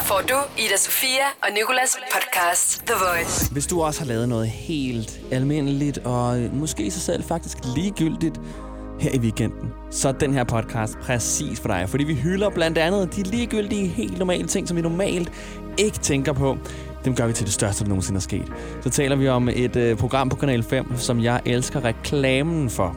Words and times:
Her 0.00 0.06
får 0.06 0.22
du 0.28 0.34
Ida 0.58 0.76
Sofia 0.76 1.26
og 1.42 1.48
Nikolas 1.54 1.98
podcast 2.14 2.82
The 2.86 2.94
Voice. 2.94 3.52
Hvis 3.52 3.66
du 3.66 3.82
også 3.82 4.00
har 4.00 4.06
lavet 4.06 4.28
noget 4.28 4.48
helt 4.48 5.20
almindeligt 5.30 5.98
og 5.98 6.38
måske 6.52 6.90
sig 6.90 7.02
selv 7.02 7.24
faktisk 7.24 7.58
ligegyldigt 7.76 8.40
her 9.00 9.10
i 9.14 9.18
weekenden, 9.18 9.72
så 9.90 10.08
er 10.08 10.12
den 10.12 10.34
her 10.34 10.44
podcast 10.44 10.98
præcis 10.98 11.60
for 11.60 11.68
dig. 11.68 11.88
Fordi 11.88 12.04
vi 12.04 12.14
hylder 12.14 12.50
blandt 12.50 12.78
andet 12.78 13.16
de 13.16 13.22
ligegyldige, 13.22 13.86
helt 13.86 14.18
normale 14.18 14.46
ting, 14.46 14.68
som 14.68 14.76
vi 14.76 14.82
normalt 14.82 15.32
ikke 15.78 15.98
tænker 15.98 16.32
på. 16.32 16.58
Dem 17.04 17.14
gør 17.16 17.26
vi 17.26 17.32
til 17.32 17.46
det 17.46 17.54
største, 17.54 17.84
der 17.84 17.88
nogensinde 17.88 18.18
er 18.18 18.22
sket. 18.22 18.52
Så 18.82 18.90
taler 18.90 19.16
vi 19.16 19.28
om 19.28 19.48
et 19.48 19.76
øh, 19.76 19.96
program 19.96 20.28
på 20.28 20.36
Kanal 20.36 20.62
5, 20.62 20.98
som 20.98 21.22
jeg 21.22 21.40
elsker 21.44 21.84
reklamen 21.84 22.70
for. 22.70 22.96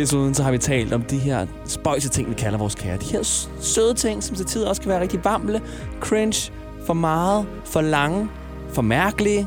Desuden 0.00 0.34
så 0.34 0.42
har 0.42 0.50
vi 0.50 0.58
talt 0.58 0.92
om 0.92 1.02
de 1.02 1.18
her 1.18 1.46
spøjse 1.66 2.08
ting, 2.08 2.30
vi 2.30 2.34
kalder 2.34 2.58
vores 2.58 2.74
kære. 2.74 2.96
De 2.96 3.04
her 3.04 3.22
søde 3.60 3.94
ting, 3.94 4.22
som 4.22 4.36
til 4.36 4.46
tider 4.46 4.68
også 4.68 4.82
kan 4.82 4.88
være 4.90 5.00
rigtig 5.00 5.24
vamle, 5.24 5.62
cringe, 6.00 6.52
for 6.86 6.94
meget, 6.94 7.46
for 7.64 7.80
lange, 7.80 8.28
for 8.72 8.82
mærkelige. 8.82 9.46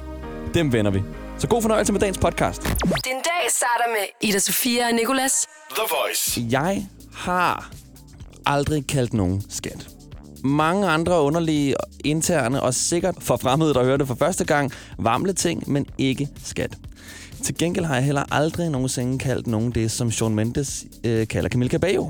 Dem 0.53 0.73
vender 0.73 0.91
vi. 0.91 1.03
Så 1.38 1.47
god 1.47 1.61
fornøjelse 1.61 1.94
med 1.94 1.99
dagens 1.99 2.17
podcast. 2.17 2.63
Din 2.63 3.16
dag 3.16 3.49
starter 3.49 3.85
med 3.88 4.30
Ida 4.30 4.39
Sofia 4.39 4.88
og 4.88 4.94
Nikolas. 4.94 5.47
The 5.70 5.84
Voice. 5.89 6.41
Jeg 6.52 6.88
har 7.13 7.72
aldrig 8.45 8.88
kaldt 8.88 9.13
nogen 9.13 9.44
skat. 9.49 9.88
Mange 10.44 10.88
andre 10.88 11.22
underlige, 11.22 11.75
interne 12.03 12.61
og 12.61 12.73
sikkert 12.73 13.16
for 13.20 13.38
fremmede, 13.38 13.73
der 13.73 13.83
hører 13.83 13.97
det 13.97 14.08
for 14.08 14.16
første 14.16 14.45
gang, 14.45 14.72
vamle 14.99 15.33
ting, 15.33 15.72
men 15.72 15.85
ikke 15.97 16.27
skat. 16.44 16.77
Til 17.43 17.57
gengæld 17.57 17.85
har 17.85 17.95
jeg 17.95 18.03
heller 18.03 18.23
aldrig 18.31 18.70
nogensinde 18.70 19.20
kaldt 19.20 19.47
nogen 19.47 19.71
det, 19.71 19.91
som 19.91 20.11
Sean 20.11 20.35
Mendes 20.35 20.85
øh, 21.03 21.27
kalder 21.27 21.49
Camille 21.49 21.71
Cabello. 21.71 22.09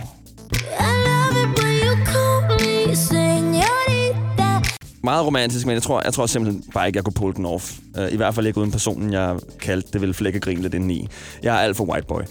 Meget 5.03 5.25
romantisk, 5.25 5.65
men 5.65 5.73
jeg 5.73 5.83
tror, 5.83 6.01
jeg 6.05 6.13
tror 6.13 6.25
simpelthen 6.25 6.63
bare 6.73 6.87
ikke, 6.87 6.97
jeg 6.97 7.03
kunne 7.03 7.13
pull 7.13 7.35
den 7.35 7.45
off. 7.45 7.73
Øh, 7.97 8.13
I 8.13 8.15
hvert 8.15 8.35
fald 8.35 8.47
ikke 8.47 8.59
uden 8.59 8.71
personen, 8.71 9.13
jeg 9.13 9.39
kaldte 9.59 9.89
det 9.93 10.01
vil 10.01 10.13
flække 10.13 10.39
grin 10.39 10.57
lidt 10.57 10.73
indeni. 10.73 11.07
Jeg 11.43 11.55
er 11.55 11.59
alt 11.59 11.77
for 11.77 11.83
white 11.83 12.07
boy. 12.07 12.21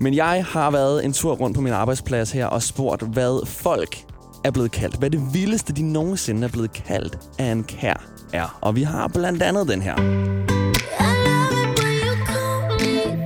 Men 0.00 0.14
jeg 0.14 0.44
har 0.48 0.70
været 0.70 1.04
en 1.04 1.12
tur 1.12 1.34
rundt 1.34 1.54
på 1.54 1.60
min 1.60 1.72
arbejdsplads 1.72 2.30
her 2.30 2.46
og 2.46 2.62
spurgt, 2.62 3.02
hvad 3.02 3.46
folk 3.46 3.96
er 4.44 4.50
blevet 4.50 4.70
kaldt. 4.70 4.98
Hvad 4.98 5.10
det 5.10 5.20
vildeste, 5.32 5.72
de 5.72 5.82
nogensinde 5.82 6.44
er 6.44 6.48
blevet 6.48 6.72
kaldt 6.72 7.18
af 7.38 7.52
en 7.52 7.64
kær 7.64 8.06
er. 8.32 8.58
Og 8.60 8.76
vi 8.76 8.82
har 8.82 9.08
blandt 9.08 9.42
andet 9.42 9.68
den 9.68 9.82
her. 9.82 10.49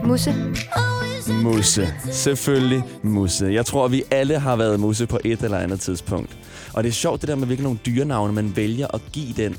Musse. 0.04 0.34
Musse. 1.42 1.94
Selvfølgelig 2.12 2.82
musse. 3.02 3.46
Jeg 3.46 3.66
tror, 3.66 3.88
vi 3.88 4.02
alle 4.10 4.38
har 4.38 4.56
været 4.56 4.80
musse 4.80 5.06
på 5.06 5.18
et 5.24 5.42
eller 5.42 5.58
andet 5.58 5.80
tidspunkt. 5.80 6.36
Og 6.72 6.84
det 6.84 6.88
er 6.88 6.92
sjovt 6.92 7.20
det 7.20 7.28
der 7.28 7.34
med, 7.34 7.46
hvilke 7.46 7.62
nogle 7.62 7.78
dyrenavne 7.86 8.32
man 8.32 8.56
vælger 8.56 8.86
at 8.94 9.00
give 9.12 9.32
den, 9.36 9.56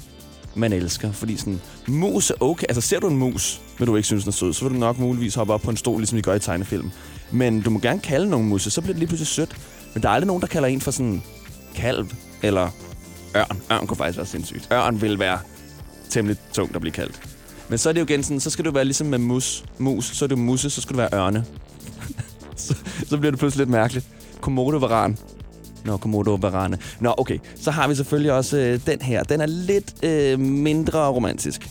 man 0.55 0.73
elsker. 0.73 1.11
Fordi 1.11 1.38
sådan, 1.38 1.61
mus 1.88 2.29
er 2.29 2.35
okay. 2.39 2.66
Altså 2.69 2.81
ser 2.81 2.99
du 2.99 3.07
en 3.07 3.17
mus, 3.17 3.61
men 3.79 3.88
du 3.88 3.95
ikke 3.95 4.05
synes, 4.05 4.23
den 4.23 4.29
er 4.29 4.33
sød, 4.33 4.53
så 4.53 4.66
vil 4.66 4.73
du 4.73 4.79
nok 4.79 4.99
muligvis 4.99 5.35
hoppe 5.35 5.53
op 5.53 5.61
på 5.61 5.69
en 5.71 5.77
stol, 5.77 5.97
ligesom 5.97 6.17
de 6.17 6.21
gør 6.21 6.33
i 6.33 6.39
tegnefilm. 6.39 6.91
Men 7.31 7.61
du 7.61 7.69
må 7.69 7.79
gerne 7.79 7.99
kalde 7.99 8.29
nogen 8.29 8.49
musse, 8.49 8.71
så 8.71 8.81
bliver 8.81 8.93
det 8.93 8.99
lige 8.99 9.07
pludselig 9.07 9.27
sødt. 9.27 9.57
Men 9.93 10.03
der 10.03 10.09
er 10.09 10.13
aldrig 10.13 10.27
nogen, 10.27 10.41
der 10.41 10.47
kalder 10.47 10.67
en 10.67 10.81
for 10.81 10.91
sådan 10.91 11.23
kalv 11.75 12.07
eller 12.41 12.69
ørn. 13.35 13.61
Ørn 13.71 13.88
kunne 13.88 13.97
faktisk 13.97 14.17
være 14.17 14.27
sindssygt. 14.27 14.67
Ørn 14.73 15.01
vil 15.01 15.19
være 15.19 15.39
temmelig 16.09 16.38
tungt 16.53 16.75
at 16.75 16.81
blive 16.81 16.93
kaldt. 16.93 17.34
Men 17.69 17.77
så 17.77 17.89
er 17.89 17.94
det 17.94 17.99
jo 17.99 18.05
igen 18.05 18.23
sådan, 18.23 18.39
så 18.39 18.49
skal 18.49 18.66
du 18.66 18.71
være 18.71 18.85
ligesom 18.85 19.08
med 19.08 19.17
mus. 19.17 19.63
Mus, 19.77 20.05
så 20.05 20.25
er 20.25 20.30
det 20.30 20.38
musse, 20.38 20.69
så 20.69 20.81
skal 20.81 20.94
du 20.94 20.97
være 20.97 21.09
ørne. 21.13 21.45
så, 22.55 22.75
så 23.07 23.17
bliver 23.17 23.31
det 23.31 23.39
pludselig 23.39 23.61
lidt 23.61 23.69
mærkeligt. 23.69 24.05
Komodo 24.41 24.77
varan. 24.77 25.17
Nå, 25.85 25.97
komodo 25.97 26.33
varane. 26.33 26.77
Nå, 26.99 27.13
okay. 27.17 27.38
Så 27.61 27.72
har 27.72 27.88
vi 27.88 27.95
selvfølgelig 27.95 28.31
også 28.31 28.57
øh, 28.57 28.80
den 28.85 29.02
her. 29.02 29.23
Den 29.23 29.41
er 29.41 29.45
lidt 29.45 29.94
øh, 30.03 30.39
mindre 30.39 31.07
romantisk. 31.07 31.69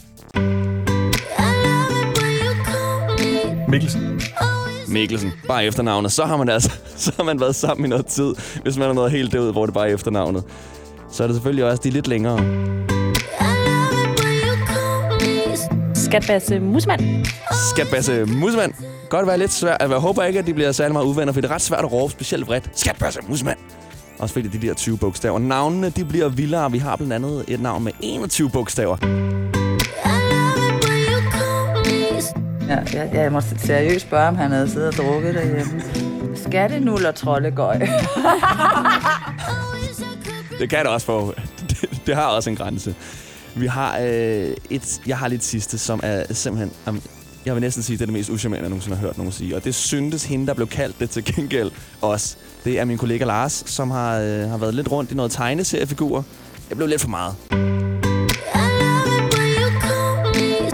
Mikkelsen. 3.68 4.20
Mikkelsen. 4.89 5.33
Bare 5.48 5.64
efternavnet. 5.64 6.13
Så 6.13 6.24
har 6.24 6.36
man 6.36 6.48
altså 6.48 6.70
så 6.97 7.13
har 7.17 7.24
man 7.24 7.41
været 7.41 7.55
sammen 7.55 7.86
i 7.86 7.89
noget 7.89 8.07
tid, 8.07 8.35
hvis 8.63 8.77
man 8.77 8.89
er 8.89 8.92
noget 8.92 9.11
helt 9.11 9.33
derud, 9.33 9.52
hvor 9.52 9.67
det 9.67 9.74
bare 9.74 9.91
er 9.91 9.95
efternavnet. 9.95 10.45
Så 11.11 11.23
er 11.23 11.27
det 11.27 11.36
selvfølgelig 11.36 11.64
også 11.64 11.83
de 11.85 11.91
lidt 11.91 12.07
længere. 12.07 12.39
Skatbasse 16.14 16.61
Musemand. 16.61 17.27
Skatbasse 17.70 18.25
Musemand. 18.25 18.73
Godt 19.08 19.27
være 19.27 19.39
lidt 19.39 19.52
svært. 19.52 19.77
Jeg 19.80 19.89
håber 19.89 20.25
ikke, 20.25 20.39
at 20.39 20.47
de 20.47 20.55
bliver 20.55 20.73
særlig 20.73 20.92
meget 20.92 21.07
uvenner, 21.07 21.33
for 21.33 21.41
det 21.41 21.51
er 21.51 21.55
ret 21.55 21.63
svært 21.63 21.85
at 21.85 21.92
råbe, 21.92 22.13
specielt 22.13 22.47
vredt. 22.47 22.70
Skatbasse 22.75 23.20
Musemand. 23.29 23.58
Også 24.19 24.33
fordi 24.33 24.48
de 24.48 24.67
der 24.67 24.74
20 24.74 24.98
bogstaver. 24.98 25.39
Navnene, 25.39 25.91
de 25.91 26.05
bliver 26.05 26.29
vildere. 26.29 26.73
Vi 26.73 26.79
har 26.79 26.97
blandt 26.97 27.13
andet 27.13 27.45
et 27.48 27.61
navn 27.61 27.85
med 27.85 27.92
21 28.01 28.51
bogstaver. 28.51 28.97
Ja, 32.69 32.79
jeg, 32.92 33.11
jeg 33.14 33.33
må 33.33 33.41
seriøst 33.41 34.07
spørge, 34.07 34.29
om 34.29 34.36
han 34.36 34.51
havde 34.51 34.70
siddet 34.70 34.89
og 34.89 34.95
drukket 34.95 35.35
derhjemme. 35.35 35.83
Skattenul 36.36 37.07
og 37.07 37.14
troldegøj. 37.14 37.79
Det 40.61 40.70
kan 40.70 40.79
det 40.79 40.86
også 40.86 41.07
få. 41.07 41.35
Det, 41.69 42.01
det 42.07 42.14
har 42.14 42.27
også 42.27 42.51
en 42.51 42.57
grænse. 42.57 42.95
Vi 43.57 43.67
har 43.67 43.98
øh, 43.98 44.55
et... 44.70 45.01
Jeg 45.07 45.19
har 45.19 45.29
lidt 45.29 45.45
sidste, 45.45 45.79
som 45.79 46.01
er 46.03 46.35
simpelthen... 46.35 46.73
Um, 46.89 47.03
jeg 47.47 47.55
vil 47.55 47.61
næsten 47.61 47.83
sige, 47.83 47.97
det 47.97 48.03
er 48.03 48.07
det 48.07 48.13
mest 48.13 48.31
uschammerende, 48.31 48.65
jeg 48.65 48.70
nogensinde 48.70 48.97
har 48.97 49.07
hørt 49.07 49.19
nogen 49.19 49.33
sige. 49.33 49.57
Og 49.57 49.65
det 49.65 49.75
syntes 49.75 50.25
hende, 50.25 50.47
der 50.47 50.55
blev 50.55 50.67
kaldt 50.67 51.01
det 51.01 51.11
til 51.11 51.25
gengæld 51.35 51.70
også. 52.01 52.37
Det 52.65 52.81
er 52.81 52.85
min 52.85 52.98
kollega 52.98 53.25
Lars, 53.25 53.65
som 53.67 53.91
har, 53.91 54.19
øh, 54.19 54.48
har 54.51 54.57
været 54.57 54.75
lidt 54.75 54.91
rundt 54.92 55.13
i 55.13 55.15
noget 55.15 55.33
tegneseriefigurer. 55.33 56.23
Det 56.69 56.77
blev 56.77 56.89
lidt 56.89 57.01
for 57.01 57.09
meget. 57.09 57.35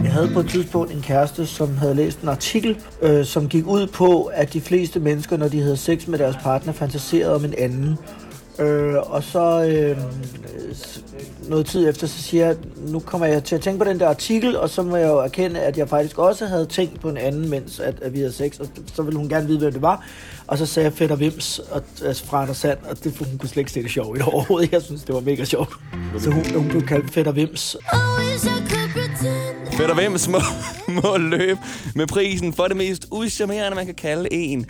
Jeg 0.03 0.13
havde 0.13 0.31
på 0.35 0.41
et 0.41 0.49
tidspunkt 0.51 0.93
en 0.93 1.03
kæreste, 1.03 1.47
som 1.47 1.77
havde 1.77 1.95
læst 1.95 2.21
en 2.21 2.29
artikel, 2.29 2.77
øh, 3.03 3.25
som 3.25 3.49
gik 3.49 3.67
ud 3.67 3.87
på, 3.87 4.25
at 4.25 4.53
de 4.53 4.61
fleste 4.61 5.01
mennesker, 5.01 5.37
når 5.37 5.49
de 5.49 5.61
havde 5.61 5.77
sex 5.77 6.07
med 6.07 6.19
deres 6.19 6.37
partner, 6.37 6.73
fantaserede 6.73 7.35
om 7.35 7.45
en 7.45 7.55
anden. 7.59 7.99
Øh, 8.61 8.95
og 8.97 9.23
så 9.23 9.65
øh, 9.65 9.97
noget 11.49 11.67
tid 11.67 11.89
efter, 11.89 12.07
så 12.07 12.23
siger 12.23 12.47
jeg, 12.47 12.57
nu 12.77 12.99
kommer 12.99 13.27
jeg 13.27 13.45
til 13.45 13.55
at 13.55 13.61
tænke 13.61 13.79
på 13.79 13.85
den 13.85 14.01
der 14.01 14.09
artikel, 14.09 14.57
og 14.57 14.71
så 14.71 14.83
må 14.83 14.97
jeg 14.97 15.09
jo 15.09 15.19
erkende, 15.19 15.61
at 15.61 15.79
jeg 15.79 15.89
faktisk 15.89 16.19
også 16.19 16.47
havde 16.47 16.67
tænkt 16.67 17.01
på 17.01 17.09
en 17.09 17.17
anden, 17.17 17.49
mens 17.49 17.81
at, 17.81 17.95
at 18.03 18.13
vi 18.13 18.19
havde 18.19 18.33
sex, 18.33 18.59
og 18.59 18.67
så 18.95 19.03
ville 19.03 19.19
hun 19.19 19.29
gerne 19.29 19.47
vide, 19.47 19.59
hvem 19.59 19.73
det 19.73 19.83
var. 19.83 20.07
Og 20.47 20.59
så 20.59 20.67
sagde 20.67 20.85
jeg 20.85 20.93
Fætter 20.93 21.17
Vims 21.17 21.59
og, 21.59 21.83
altså 22.05 22.25
fra 22.27 22.43
Anders 22.43 22.57
Sand, 22.57 22.79
og 22.91 23.05
det, 23.05 23.15
hun 23.19 23.39
kunne 23.39 23.49
slet 23.49 23.61
ikke 23.61 23.73
se 23.73 23.83
det 23.83 23.91
sjovt 23.91 24.19
i 24.19 24.23
overhovedet. 24.23 24.73
Jeg 24.73 24.83
synes, 24.83 25.03
det 25.03 25.15
var 25.15 25.21
mega 25.21 25.45
sjovt. 25.45 25.73
Så 26.19 26.31
hun, 26.31 26.45
hun 26.55 26.69
blev 26.69 26.87
kaldt 26.87 27.15
Fætter 27.15 27.33
Vims, 27.33 27.77
Fætter 29.73 29.95
Vims 29.95 30.29
må, 30.29 30.39
må 31.03 31.17
løbe 31.17 31.59
med 31.95 32.07
prisen 32.07 32.53
for 32.53 32.65
det 32.65 32.77
mest 32.77 33.07
uschammerende, 33.11 33.77
man 33.77 33.87
kan 33.87 33.95
kalde 33.95 34.33
en. 34.33 34.67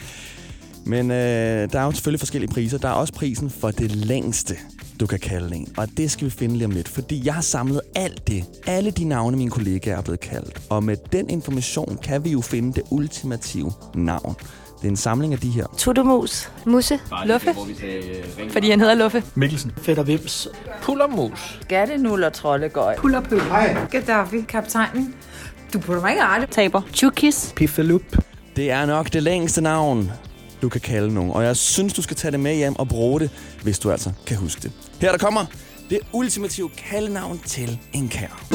Men 0.90 1.10
øh, 1.10 1.72
der 1.72 1.80
er 1.80 1.84
jo 1.84 1.90
selvfølgelig 1.92 2.20
forskellige 2.20 2.52
priser. 2.52 2.78
Der 2.78 2.88
er 2.88 2.92
også 2.92 3.12
prisen 3.12 3.50
for 3.50 3.70
det 3.70 3.90
længste, 3.90 4.56
du 5.00 5.06
kan 5.06 5.18
kalde 5.18 5.56
en. 5.56 5.68
Og 5.76 5.88
det 5.96 6.10
skal 6.10 6.24
vi 6.24 6.30
finde 6.30 6.54
lige 6.56 6.64
om 6.64 6.70
lidt, 6.70 6.88
fordi 6.88 7.22
jeg 7.24 7.34
har 7.34 7.42
samlet 7.42 7.80
alt 7.94 8.28
det. 8.28 8.44
Alle 8.66 8.90
de 8.90 9.04
navne, 9.04 9.36
mine 9.36 9.50
kollegaer 9.50 9.96
er 9.96 10.02
blevet 10.02 10.20
kaldt. 10.20 10.60
Og 10.70 10.84
med 10.84 10.96
den 11.12 11.30
information 11.30 11.98
kan 12.02 12.24
vi 12.24 12.30
jo 12.30 12.40
finde 12.40 12.72
det 12.72 12.82
ultimative 12.90 13.72
navn. 13.94 14.34
Det 14.78 14.86
er 14.86 14.90
en 14.90 14.96
samling 14.96 15.32
af 15.32 15.38
de 15.38 15.48
her. 15.48 15.66
Tuttemus. 15.78 16.50
Musse. 16.66 16.98
Luffe. 17.24 17.54
Fordi 18.50 18.70
han 18.70 18.80
hedder 18.80 18.94
Luffe. 18.94 19.22
Mikkelsen. 19.34 19.72
Fætter 19.76 20.02
Vims, 20.02 20.48
Pullermus. 20.82 21.58
Skattenul 21.62 22.24
og 22.24 22.32
troldegøj. 22.32 22.96
Pullerpøl. 22.96 23.40
Gaddafi, 23.90 24.40
kaptajnen. 24.48 25.14
Du 25.72 25.78
putter 25.78 26.02
mig 26.02 26.10
ikke 26.10 26.22
aldrig. 26.22 26.50
Taber. 26.50 26.82
Chukis. 26.94 27.52
Piffalup. 27.56 28.02
Det 28.56 28.70
er 28.70 28.86
nok 28.86 29.12
det 29.12 29.22
længste 29.22 29.60
navn, 29.60 30.10
du 30.62 30.69
kan 30.69 30.81
kalde 30.81 31.15
nogen. 31.15 31.31
Og 31.31 31.44
jeg 31.44 31.56
synes, 31.56 31.93
du 31.93 32.03
skal 32.03 32.16
tage 32.16 32.32
det 32.32 32.41
med 32.41 32.56
hjem 32.56 32.76
og 32.78 32.88
bruge 32.88 33.21
det, 33.21 33.31
hvis 33.62 33.78
du 33.78 33.91
altså 33.91 34.12
kan 34.26 34.37
huske 34.37 34.60
det. 34.62 34.72
Her 35.01 35.10
der 35.10 35.18
kommer 35.18 35.45
det 35.91 35.98
ultimative 36.12 36.71
kaldenavn 36.91 37.41
til 37.47 37.78
en 37.92 38.09
kær. 38.09 38.47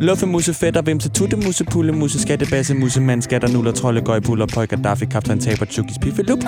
Luffemusse, 0.00 0.54
fætter, 0.54 0.82
vimse, 0.82 1.08
tuttemusse, 1.08 1.64
pullemusse, 1.64 2.20
skattebasse, 2.22 2.74
musse, 2.74 3.00
mand, 3.00 3.22
skatter, 3.22 3.48
nuller, 3.48 3.72
trolde, 3.72 4.00
gøj, 4.00 4.20
puller, 4.20 4.46
pøj, 4.46 4.66
gaddafi, 4.66 5.04
kaptajn, 5.06 5.40
taber, 5.40 5.64
tjukis, 5.64 5.98
piffelup. 5.98 6.38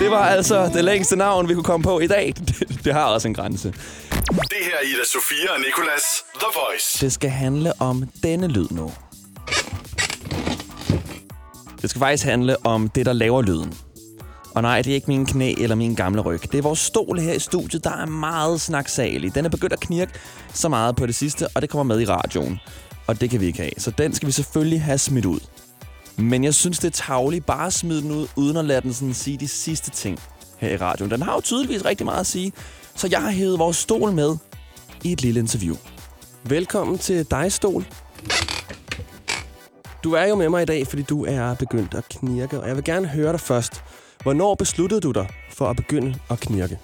Det 0.00 0.10
var 0.10 0.24
altså 0.24 0.70
det 0.74 0.84
længste 0.84 1.16
navn, 1.16 1.48
vi 1.48 1.54
kunne 1.54 1.64
komme 1.64 1.84
på 1.84 2.00
i 2.00 2.06
dag. 2.06 2.34
Det, 2.48 2.84
det 2.84 2.92
har 2.92 3.04
også 3.04 3.28
en 3.28 3.34
grænse. 3.34 3.68
Det 3.68 4.58
her 4.62 4.76
er 4.82 4.84
Ida 4.84 5.04
Sofia 5.12 5.52
og 5.54 5.60
Nicolas. 5.60 6.02
The 6.34 6.46
Voice. 6.54 7.04
Det 7.04 7.12
skal 7.12 7.30
handle 7.30 7.72
om 7.78 8.04
denne 8.22 8.48
lyd 8.48 8.66
nu. 8.70 8.92
Det 11.82 11.90
skal 11.90 11.98
faktisk 11.98 12.24
handle 12.24 12.66
om 12.66 12.88
det, 12.88 13.06
der 13.06 13.12
laver 13.12 13.42
lyden. 13.42 13.74
Og 14.54 14.62
nej, 14.62 14.82
det 14.82 14.90
er 14.90 14.94
ikke 14.94 15.08
min 15.08 15.26
knæ 15.26 15.54
eller 15.58 15.76
min 15.76 15.94
gamle 15.94 16.20
ryg. 16.20 16.52
Det 16.52 16.58
er 16.58 16.62
vores 16.62 16.78
stol 16.78 17.18
her 17.18 17.32
i 17.32 17.38
studiet, 17.38 17.84
der 17.84 17.96
er 17.96 18.06
meget 18.06 18.60
snaksalig. 18.60 19.34
Den 19.34 19.44
er 19.44 19.48
begyndt 19.48 19.72
at 19.72 19.80
knirke 19.80 20.12
så 20.54 20.68
meget 20.68 20.96
på 20.96 21.06
det 21.06 21.14
sidste, 21.14 21.48
og 21.54 21.62
det 21.62 21.70
kommer 21.70 21.94
med 21.94 22.02
i 22.02 22.06
radioen. 22.06 22.60
Og 23.06 23.20
det 23.20 23.30
kan 23.30 23.40
vi 23.40 23.46
ikke 23.46 23.58
have. 23.58 23.72
Så 23.78 23.90
den 23.90 24.14
skal 24.14 24.26
vi 24.26 24.32
selvfølgelig 24.32 24.82
have 24.82 24.98
smidt 24.98 25.26
ud. 25.26 25.40
Men 26.20 26.44
jeg 26.44 26.54
synes, 26.54 26.78
det 26.78 26.86
er 26.86 27.04
tavligt 27.04 27.46
bare 27.46 27.66
at 27.66 27.72
smide 27.72 28.02
den 28.02 28.10
ud, 28.10 28.26
uden 28.36 28.56
at 28.56 28.64
lade 28.64 28.80
den 28.80 28.94
sådan 28.94 29.14
sige 29.14 29.36
de 29.36 29.48
sidste 29.48 29.90
ting 29.90 30.18
her 30.58 30.68
i 30.68 30.76
radioen. 30.76 31.10
Den 31.10 31.22
har 31.22 31.34
jo 31.34 31.40
tydeligvis 31.40 31.84
rigtig 31.84 32.04
meget 32.04 32.20
at 32.20 32.26
sige, 32.26 32.52
så 32.94 33.08
jeg 33.10 33.22
har 33.22 33.30
hævet 33.30 33.58
vores 33.58 33.76
stol 33.76 34.12
med 34.12 34.36
i 35.04 35.12
et 35.12 35.22
lille 35.22 35.40
interview. 35.40 35.76
Velkommen 36.44 36.98
til 36.98 37.30
dig, 37.30 37.52
Stol. 37.52 37.84
Du 40.04 40.12
er 40.12 40.24
jo 40.24 40.34
med 40.34 40.48
mig 40.48 40.62
i 40.62 40.66
dag, 40.66 40.86
fordi 40.86 41.02
du 41.02 41.24
er 41.24 41.54
begyndt 41.54 41.94
at 41.94 42.08
knirke, 42.08 42.60
og 42.60 42.68
jeg 42.68 42.76
vil 42.76 42.84
gerne 42.84 43.06
høre 43.06 43.32
dig 43.32 43.40
først. 43.40 43.82
Hvornår 44.22 44.54
besluttede 44.54 45.00
du 45.00 45.10
dig 45.10 45.28
for 45.52 45.70
at 45.70 45.76
begynde 45.76 46.14
at 46.30 46.40
knirke? 46.40 46.78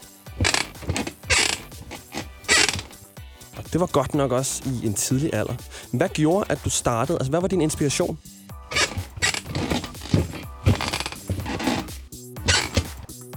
Og 3.56 3.72
det 3.72 3.80
var 3.80 3.86
godt 3.86 4.14
nok 4.14 4.32
også 4.32 4.62
i 4.66 4.86
en 4.86 4.94
tidlig 4.94 5.34
alder. 5.34 5.54
Hvad 5.92 6.08
gjorde, 6.08 6.44
at 6.48 6.60
du 6.64 6.70
startede? 6.70 7.18
Altså, 7.18 7.30
hvad 7.30 7.40
var 7.40 7.48
din 7.48 7.60
inspiration? 7.60 8.18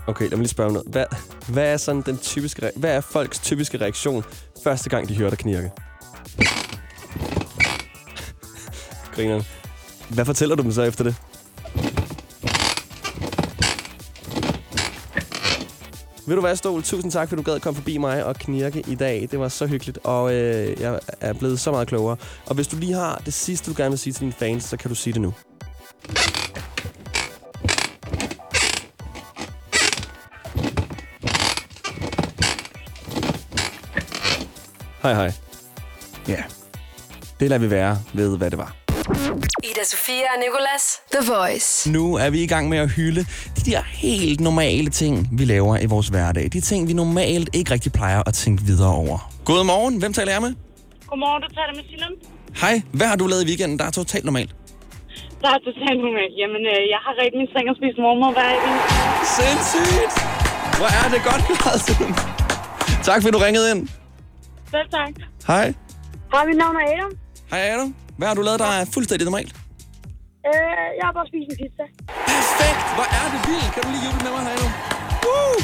Okay, 0.09 0.23
lad 0.23 0.31
mig 0.31 0.39
lige 0.39 0.47
spørge 0.47 0.73
noget. 0.73 0.87
Hvad, 0.87 1.05
hvad 1.47 1.73
er 1.73 1.77
sådan 1.77 2.01
den 2.01 2.17
typiske, 2.17 2.71
hvad 2.75 2.95
er 2.95 3.01
folks 3.01 3.39
typiske 3.39 3.77
reaktion 3.77 4.23
første 4.63 4.89
gang, 4.89 5.09
de 5.09 5.17
hører 5.17 5.29
dig 5.29 5.39
knirke? 5.39 5.71
Grineren. 9.15 9.43
Hvad 10.09 10.25
fortæller 10.25 10.55
du 10.55 10.63
dem 10.63 10.71
så 10.71 10.81
efter 10.81 11.03
det? 11.03 11.15
Vil 16.27 16.35
du 16.35 16.41
være 16.41 16.55
stol? 16.55 16.83
Tusind 16.83 17.11
tak, 17.11 17.29
fordi 17.29 17.41
du 17.41 17.45
gad 17.45 17.55
at 17.55 17.61
komme 17.61 17.75
forbi 17.75 17.97
mig 17.97 18.25
og 18.25 18.35
knirke 18.35 18.83
i 18.87 18.95
dag. 18.95 19.27
Det 19.31 19.39
var 19.39 19.47
så 19.47 19.67
hyggeligt, 19.67 19.99
og 20.03 20.33
øh, 20.33 20.81
jeg 20.81 20.99
er 21.21 21.33
blevet 21.33 21.59
så 21.59 21.71
meget 21.71 21.87
klogere. 21.87 22.17
Og 22.45 22.55
hvis 22.55 22.67
du 22.67 22.77
lige 22.77 22.93
har 22.93 23.21
det 23.25 23.33
sidste, 23.33 23.71
du 23.71 23.75
gerne 23.77 23.89
vil 23.89 23.99
sige 23.99 24.13
til 24.13 24.21
dine 24.21 24.33
fans, 24.33 24.63
så 24.63 24.77
kan 24.77 24.89
du 24.89 24.95
sige 24.95 25.13
det 25.13 25.21
nu. 25.21 25.33
Hej 35.03 35.13
hej. 35.13 35.31
Ja, 36.27 36.43
det 37.39 37.49
lader 37.49 37.61
vi 37.61 37.69
være 37.71 37.97
ved, 38.13 38.37
hvad 38.37 38.49
det 38.51 38.57
var. 38.57 38.75
Ida 39.63 39.83
Sofia 39.83 40.27
og 40.35 40.39
Nicolas. 40.45 40.83
The 41.15 41.31
Voice. 41.33 41.91
Nu 41.91 42.15
er 42.15 42.29
vi 42.29 42.43
i 42.43 42.47
gang 42.47 42.69
med 42.69 42.77
at 42.77 42.89
hylde 42.91 43.21
de 43.55 43.71
der 43.71 43.81
helt 43.81 44.39
normale 44.39 44.89
ting, 44.89 45.29
vi 45.39 45.45
laver 45.45 45.77
i 45.77 45.85
vores 45.85 46.07
hverdag. 46.07 46.49
De 46.53 46.61
ting, 46.61 46.87
vi 46.87 46.93
normalt 46.93 47.49
ikke 47.53 47.71
rigtig 47.71 47.91
plejer 47.91 48.23
at 48.29 48.33
tænke 48.33 48.63
videre 48.63 48.93
over. 48.93 49.31
Godmorgen, 49.45 49.99
hvem 49.99 50.13
taler 50.13 50.31
jeg 50.31 50.41
med? 50.41 50.53
Godmorgen, 51.07 51.41
du 51.43 51.49
taler 51.59 51.73
med 51.75 51.83
Sinem. 51.89 52.13
Hej, 52.61 52.81
hvad 52.91 53.07
har 53.07 53.15
du 53.15 53.27
lavet 53.27 53.43
i 53.43 53.47
weekenden, 53.47 53.79
der 53.79 53.85
er 53.85 53.91
totalt 53.91 54.25
normalt? 54.25 54.51
Der 55.41 55.49
er 55.55 55.59
totalt 55.69 55.99
normalt. 56.07 56.33
Jamen, 56.41 56.63
øh, 56.73 56.81
jeg 56.93 56.99
har 57.05 57.13
rigtig 57.21 57.37
min 57.41 57.49
seng 57.53 57.65
og 57.71 57.75
spist 57.79 57.97
mormor 58.05 58.31
hver 58.37 58.49
dag. 58.51 58.59
Sindssygt! 59.37 60.13
Hvor 60.79 60.89
er 60.99 61.07
det 61.13 61.21
godt 61.29 61.43
Sinem. 61.85 62.13
Tak 63.07 63.19
fordi 63.21 63.31
du 63.37 63.41
ringede 63.47 63.71
ind. 63.71 63.98
Selv 64.71 64.89
tak. 64.91 65.13
Hej. 65.47 65.73
Hej, 66.33 66.45
mit 66.45 66.57
navn 66.57 66.75
er 66.75 66.85
Adam. 66.93 67.11
Hej 67.51 67.59
Adam. 67.73 67.95
Hvad 68.17 68.27
har 68.27 68.35
du 68.35 68.41
lavet, 68.41 68.59
der 68.59 68.65
er 68.65 68.85
fuldstændig 68.93 69.25
normalt? 69.25 69.55
Øh, 70.49 70.87
jeg 70.99 71.03
har 71.07 71.13
bare 71.17 71.27
spist 71.31 71.47
en 71.51 71.57
pizza. 71.61 71.85
Perfekt! 72.33 72.81
Hvor 72.97 73.07
er 73.19 73.25
det 73.33 73.39
vildt! 73.49 73.69
Kan 73.73 73.81
du 73.83 73.89
lige 73.95 74.03
juble 74.07 74.21
med 74.25 74.31
mig, 74.37 74.43
Adam? 74.53 74.71
Woo! 75.25 75.55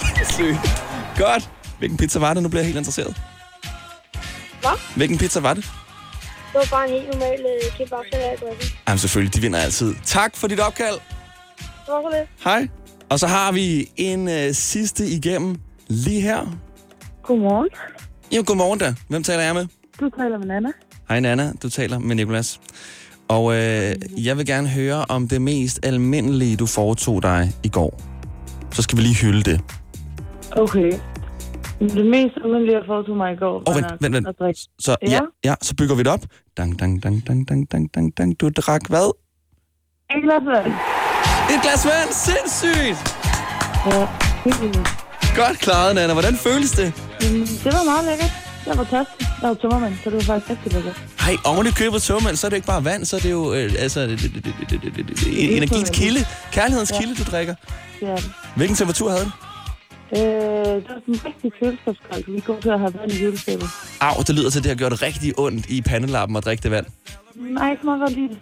Sindssygt. 0.00 0.58
Godt. 1.24 1.50
Hvilken 1.78 1.96
pizza 1.98 2.18
var 2.18 2.34
det? 2.34 2.42
Nu 2.42 2.48
bliver 2.48 2.60
jeg 2.62 2.66
helt 2.66 2.78
interesseret. 2.78 3.16
Hvad? 4.60 4.76
Hvilken 4.96 5.18
pizza 5.18 5.40
var 5.40 5.54
det? 5.54 5.64
Det 6.52 6.54
var 6.54 6.68
bare 6.70 6.84
en 6.88 6.92
helt 6.94 7.08
normal 7.12 7.40
øh, 7.52 7.72
kebab, 7.78 8.04
dressing. 8.40 8.78
Jamen 8.88 8.98
selvfølgelig, 8.98 9.34
de 9.34 9.40
vinder 9.40 9.58
altid. 9.58 9.94
Tak 10.04 10.36
for 10.36 10.46
dit 10.48 10.60
opkald. 10.60 10.94
Det 11.58 11.92
var 11.94 12.02
så 12.10 12.18
lidt. 12.18 12.28
Hej. 12.44 12.68
Og 13.10 13.18
så 13.18 13.26
har 13.26 13.52
vi 13.52 13.90
en 13.96 14.28
øh, 14.28 14.52
sidste 14.54 15.06
igennem 15.06 15.60
lige 15.88 16.20
her. 16.20 16.58
Godmorgen. 17.26 17.68
Jo, 18.36 18.42
godmorgen 18.46 18.78
da. 18.78 18.94
Hvem 19.08 19.22
taler 19.22 19.42
jeg 19.42 19.54
med? 19.54 19.66
Du 20.00 20.10
taler 20.18 20.38
med 20.38 20.46
Nana. 20.46 20.68
Hej 21.08 21.20
Nana, 21.20 21.52
du 21.62 21.70
taler 21.70 21.98
med 21.98 22.16
Nikolas. 22.16 22.60
Og 23.28 23.52
øh, 23.52 23.94
jeg 24.26 24.36
vil 24.36 24.46
gerne 24.46 24.68
høre 24.68 25.04
om 25.08 25.28
det 25.28 25.42
mest 25.42 25.86
almindelige, 25.86 26.56
du 26.56 26.66
foretog 26.66 27.22
dig 27.22 27.52
i 27.62 27.68
går. 27.68 28.00
Så 28.72 28.82
skal 28.82 28.96
vi 28.98 29.02
lige 29.02 29.14
hylde 29.16 29.50
det. 29.50 29.60
Okay. 30.52 30.92
Det 31.80 32.06
mest 32.06 32.34
almindelige, 32.44 32.76
jeg 32.76 32.82
foretog 32.86 33.16
mig 33.16 33.32
i 33.32 33.36
går, 33.36 33.62
Åh, 33.68 33.76
vent, 33.76 33.86
vent, 34.00 34.14
vent. 34.14 34.26
at. 34.28 34.56
Så 34.78 34.96
ja. 35.02 35.08
Ja. 35.10 35.20
ja, 35.44 35.54
så 35.62 35.74
bygger 35.78 35.94
vi 35.96 36.02
det 36.02 36.12
op. 36.12 36.20
Dang, 36.56 36.78
dang, 36.80 37.02
dang, 37.02 37.26
dang, 37.26 37.48
dang, 37.48 37.72
dang, 37.72 37.94
dang, 37.94 38.18
dang. 38.18 38.40
Du 38.40 38.48
drak 38.48 38.88
hvad? 38.88 39.12
En 40.10 40.22
glas 40.22 40.42
vand. 40.46 40.72
Et 41.54 41.62
glas 41.62 41.86
vand. 41.86 42.10
Sindssygt. 42.12 42.98
Ja, 43.86 44.08
helt. 44.44 45.05
Godt 45.36 45.58
klaret, 45.58 45.94
Nana. 45.94 46.12
Hvordan 46.12 46.36
føles 46.36 46.70
det? 46.70 46.92
Mm, 47.22 47.46
Det 47.64 47.72
var 47.76 47.84
meget 47.84 48.04
lækkert. 48.04 48.30
Jeg 48.66 48.78
var 48.78 48.84
tørstig. 48.84 49.26
Jeg 49.42 49.48
var 49.48 49.54
tømmermand, 49.54 49.94
så 50.04 50.10
det 50.10 50.14
var 50.16 50.22
faktisk 50.22 50.50
rigtig 50.50 50.72
lækkert. 50.72 50.96
Hej, 51.20 51.36
oven 51.44 51.66
i 51.66 51.70
købet 51.70 52.02
tømmermand, 52.02 52.36
så 52.36 52.46
er 52.46 52.48
det 52.48 52.56
ikke 52.56 52.66
bare 52.66 52.84
vand, 52.84 53.04
så 53.04 53.16
er 53.16 53.20
det 53.20 53.30
jo 53.30 53.52
øh, 53.54 53.72
altså, 53.78 54.00
det, 54.06 54.20
det, 54.20 54.34
det, 54.34 54.44
det, 54.44 54.80
det, 54.82 54.94
det, 54.96 55.06
det, 55.08 55.56
energiens 55.56 55.90
kilde, 55.90 56.20
kærlighedens 56.52 56.90
Ja. 56.92 56.98
kilde, 57.00 57.14
du 57.14 57.22
drikker. 57.30 57.54
Det 58.00 58.08
er 58.08 58.16
det. 58.16 58.30
Hvilken 58.56 58.76
temperatur 58.76 59.10
havde 59.10 59.22
den? 59.24 59.32
Øh, 60.16 60.22
det 60.22 60.88
var 60.88 61.00
sådan 61.00 61.14
en 61.14 61.20
rigtig 61.26 61.52
køleskabskoldt. 61.60 62.32
Vi 62.34 62.40
går 62.40 62.58
til 62.60 62.68
at 62.68 62.78
have 62.80 62.94
vand 63.00 63.12
i 63.12 63.18
køleskabet. 63.18 63.68
Au, 64.00 64.22
det 64.26 64.34
lyder 64.34 64.50
til, 64.50 64.58
at 64.58 64.64
det 64.64 64.70
har 64.70 64.76
gjort 64.76 65.02
rigtig 65.02 65.38
ondt 65.38 65.66
i 65.68 65.82
pandelappen 65.82 66.36
at 66.36 66.44
drikke 66.44 66.62
det 66.62 66.70
vand. 66.70 66.86
Nej, 67.34 67.76
kan 67.76 67.84
meget 67.84 68.00
godt 68.00 68.12
lide 68.12 68.28
det. 68.28 68.38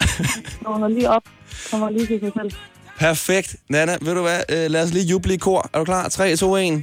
Kommer 0.64 0.88
lige 0.88 1.10
op. 1.10 1.22
Kommer 1.70 1.90
lige 1.90 2.06
til 2.06 2.20
sig 2.20 2.32
selv. 2.36 2.50
Perfekt. 3.00 3.56
Nana, 3.68 3.96
ved 4.00 4.14
du 4.14 4.20
hvad? 4.22 4.40
Øh, 4.48 4.70
lad 4.70 4.82
os 4.82 4.90
lige 4.92 5.04
juble 5.04 5.34
i 5.34 5.36
kor. 5.36 5.70
Er 5.72 5.78
du 5.78 5.84
klar? 5.84 6.08
3, 6.08 6.36
2, 6.36 6.56
1. 6.56 6.62
Det 6.72 6.82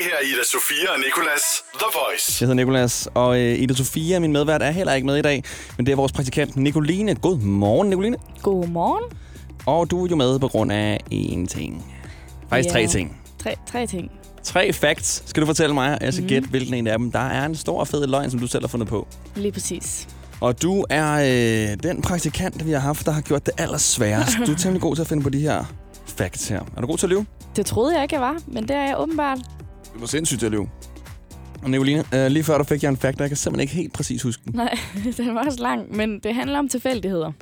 her 0.00 0.14
er 0.20 0.24
Ida 0.24 0.44
Sofia 0.52 0.92
og 0.94 0.98
Nicolas. 1.06 1.42
The 1.74 1.86
Voice. 1.94 2.36
Jeg 2.40 2.46
hedder 2.48 2.54
Nikolas, 2.54 3.08
og 3.14 3.38
øh, 3.40 3.58
Ida 3.58 3.74
Sofia, 3.74 4.18
min 4.18 4.32
medvært, 4.32 4.62
er 4.62 4.70
heller 4.70 4.94
ikke 4.94 5.06
med 5.06 5.16
i 5.16 5.22
dag. 5.22 5.44
Men 5.76 5.86
det 5.86 5.92
er 5.92 5.96
vores 5.96 6.12
praktikant 6.12 6.56
Nicoline. 6.56 7.14
God 7.14 7.38
morgen, 7.38 7.88
Nicoline. 7.90 8.16
Godmorgen. 8.42 9.04
Og 9.66 9.90
du 9.90 10.04
er 10.04 10.08
jo 10.10 10.16
med 10.16 10.38
på 10.38 10.48
grund 10.48 10.72
af 10.72 10.98
én 11.12 11.46
ting. 11.46 11.94
Faktisk 12.50 12.68
Ja. 12.68 12.72
tre 12.72 12.86
ting. 12.86 13.20
Tre, 13.42 13.54
tre 13.72 13.86
ting. 13.86 14.10
Tre 14.42 14.72
facts 14.72 15.22
skal 15.26 15.40
du 15.40 15.46
fortælle 15.46 15.74
mig, 15.74 15.94
og 15.94 16.04
jeg 16.04 16.12
skal 16.12 16.22
Mhm. 16.22 16.28
gætte, 16.28 16.48
hvilken 16.48 16.74
en 16.74 16.86
af 16.86 16.98
dem. 16.98 17.12
Der 17.12 17.18
er 17.28 17.46
en 17.46 17.54
stor 17.56 17.84
fed 17.84 18.06
løgn, 18.06 18.30
som 18.30 18.40
du 18.40 18.46
selv 18.46 18.62
har 18.62 18.68
fundet 18.68 18.88
på. 18.88 19.08
Lige 19.36 19.52
præcis. 19.52 20.08
Og 20.40 20.62
du 20.62 20.84
er 20.90 21.12
øh, 21.72 21.76
den 21.82 22.02
praktikant, 22.02 22.66
vi 22.66 22.70
har 22.72 22.78
haft, 22.78 23.06
der 23.06 23.12
har 23.12 23.20
gjort 23.20 23.46
det 23.46 23.54
allersværest. 23.58 24.36
Du 24.46 24.52
er 24.52 24.56
temmelig 24.62 24.82
god 24.82 24.94
til 24.94 25.02
at 25.02 25.08
finde 25.08 25.22
på 25.22 25.30
de 25.30 25.40
her 25.40 25.64
facts 26.06 26.48
her. 26.48 26.60
Er 26.76 26.80
du 26.80 26.86
god 26.86 26.98
til 26.98 27.06
at 27.06 27.10
lyve? 27.10 27.26
Det 27.56 27.66
troede 27.66 27.94
jeg 27.94 28.02
ikke, 28.02 28.14
jeg 28.14 28.22
var, 28.22 28.38
men 28.46 28.62
det 28.62 28.76
er 28.76 28.82
jeg 28.82 28.94
åbenbart. 28.98 29.38
Du 29.94 29.98
var 29.98 30.06
sindssygt 30.06 30.38
til 30.38 30.46
at 30.46 30.52
lyve. 30.52 30.68
Og 31.62 31.70
Nicoline, 31.70 32.04
øh, 32.14 32.26
lige 32.26 32.44
før 32.44 32.58
der 32.58 32.64
fik 32.64 32.82
jeg 32.82 32.88
en 32.88 32.96
fact, 32.96 33.16
og 33.16 33.20
jeg 33.20 33.30
kan 33.30 33.36
simpelthen 33.36 33.60
ikke 33.60 33.74
helt 33.74 33.92
præcis 33.92 34.22
huske 34.22 34.42
den. 34.44 34.54
Nej, 34.54 34.78
den 35.16 35.34
var 35.34 35.44
også 35.44 35.62
lang, 35.62 35.96
men 35.96 36.18
det 36.18 36.34
handler 36.34 36.58
om 36.58 36.68
tilfældigheder. 36.68 37.32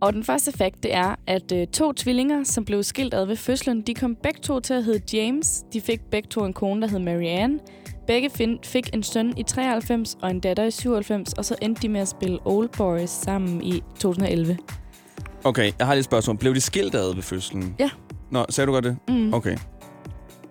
Og 0.00 0.12
den 0.12 0.24
første 0.24 0.52
fakt, 0.52 0.82
det 0.82 0.94
er, 0.94 1.14
at 1.26 1.52
øh, 1.52 1.66
to 1.66 1.92
tvillinger, 1.92 2.44
som 2.44 2.64
blev 2.64 2.82
skilt 2.82 3.14
ad 3.14 3.26
ved 3.26 3.36
fødslen, 3.36 3.82
de 3.82 3.94
kom 3.94 4.16
begge 4.22 4.40
to 4.40 4.60
til 4.60 4.74
at 4.74 4.84
hedde 4.84 5.16
James. 5.16 5.62
De 5.72 5.80
fik 5.80 6.00
begge 6.10 6.28
to 6.28 6.44
en 6.44 6.52
kone, 6.52 6.82
der 6.82 6.88
hed 6.88 6.98
Marianne. 6.98 7.58
Begge 8.06 8.30
fik 8.62 8.90
en 8.94 9.02
søn 9.02 9.34
i 9.36 9.42
93 9.42 10.18
og 10.22 10.30
en 10.30 10.40
datter 10.40 10.64
i 10.64 10.70
97, 10.70 11.32
og 11.32 11.44
så 11.44 11.56
endte 11.62 11.82
de 11.82 11.88
med 11.88 12.00
at 12.00 12.08
spille 12.08 12.38
Old 12.44 12.68
Boys 12.68 13.10
sammen 13.10 13.62
i 13.62 13.82
2011. 14.00 14.58
Okay, 15.44 15.72
jeg 15.78 15.86
har 15.86 15.94
lige 15.94 15.98
et 15.98 16.04
spørgsmål. 16.04 16.36
Blev 16.38 16.54
de 16.54 16.60
skilt 16.60 16.94
ad 16.94 17.14
ved 17.14 17.22
fødslen? 17.22 17.76
Ja. 17.78 17.90
Nå, 18.30 18.46
sagde 18.48 18.66
du 18.66 18.72
godt 18.72 18.84
det? 18.84 18.96
Mm. 19.08 19.34
Okay. 19.34 19.56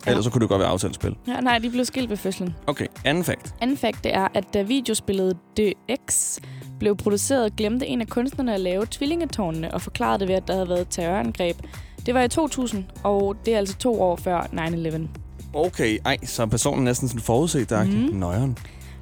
Ellers 0.07 0.23
så 0.25 0.31
kunne 0.31 0.41
det 0.41 0.49
godt 0.49 0.59
være 0.59 0.69
aftalespil. 0.69 1.15
Ja, 1.27 1.39
nej, 1.39 1.57
de 1.57 1.69
blev 1.69 1.85
skilt 1.85 2.09
ved 2.09 2.17
fødslen. 2.17 2.55
Okay, 2.67 2.85
anden 3.05 3.23
fact. 3.23 3.55
Anden 3.61 3.77
fakt 3.77 4.03
det 4.03 4.15
er, 4.15 4.27
at 4.33 4.53
da 4.53 4.61
videospillet 4.61 5.37
DX 5.57 6.39
blev 6.79 6.97
produceret, 6.97 7.55
glemte 7.55 7.87
en 7.87 8.01
af 8.01 8.07
kunstnerne 8.07 8.53
at 8.53 8.59
lave 8.59 8.85
tvillingetårnene 8.91 9.73
og 9.73 9.81
forklarede 9.81 10.19
det 10.19 10.27
ved, 10.27 10.35
at 10.35 10.47
der 10.47 10.53
havde 10.53 10.69
været 10.69 10.81
et 10.81 10.87
terrorangreb. 10.89 11.57
Det 12.05 12.13
var 12.13 12.21
i 12.21 12.27
2000, 12.27 12.83
og 13.03 13.35
det 13.45 13.53
er 13.53 13.57
altså 13.57 13.77
to 13.77 14.01
år 14.01 14.15
før 14.15 14.41
9-11. 14.41 15.22
Okay, 15.53 15.97
ej, 16.05 16.17
så 16.23 16.41
er 16.41 16.45
personen 16.45 16.83
næsten 16.83 17.07
sådan 17.07 17.21
forudset 17.21 17.69
der. 17.69 17.83
Mm. 17.83 17.91
Nøjeren. 17.91 18.57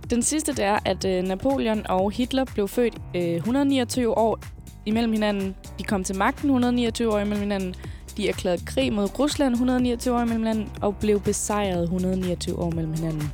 Den 0.10 0.24
sidste 0.24 0.52
det 0.52 0.66
er, 0.66 0.80
at 0.86 1.06
øh, 1.06 1.24
Napoleon 1.24 1.82
og 1.90 2.12
Hitler 2.12 2.46
blev 2.46 2.68
født 2.68 2.94
øh, 3.16 3.36
129 3.36 4.18
år 4.18 4.40
imellem 4.86 5.12
hinanden. 5.12 5.56
De 5.80 5.84
kom 5.84 6.04
til 6.04 6.16
magten 6.16 6.50
129 6.50 7.14
år 7.14 7.20
imellem 7.20 7.42
hinanden. 7.42 7.76
De 8.18 8.30
erklærede 8.30 8.66
krig 8.66 8.94
mod 8.94 9.20
Rusland 9.20 9.54
129 9.54 10.16
år 10.16 10.22
imellem 10.22 10.44
hinanden, 10.44 10.70
og 10.82 10.96
blev 10.96 11.22
besejret 11.22 11.84
129 11.84 12.60
år 12.60 12.72
mellem 12.72 12.94
hinanden. 12.94 13.32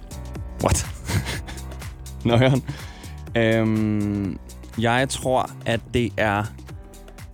What? 0.63 0.85
Nøjeren. 2.25 2.63
Øhm, 3.35 4.37
jeg 4.79 5.09
tror, 5.09 5.51
at 5.65 5.79
det 5.93 6.11
er... 6.17 6.43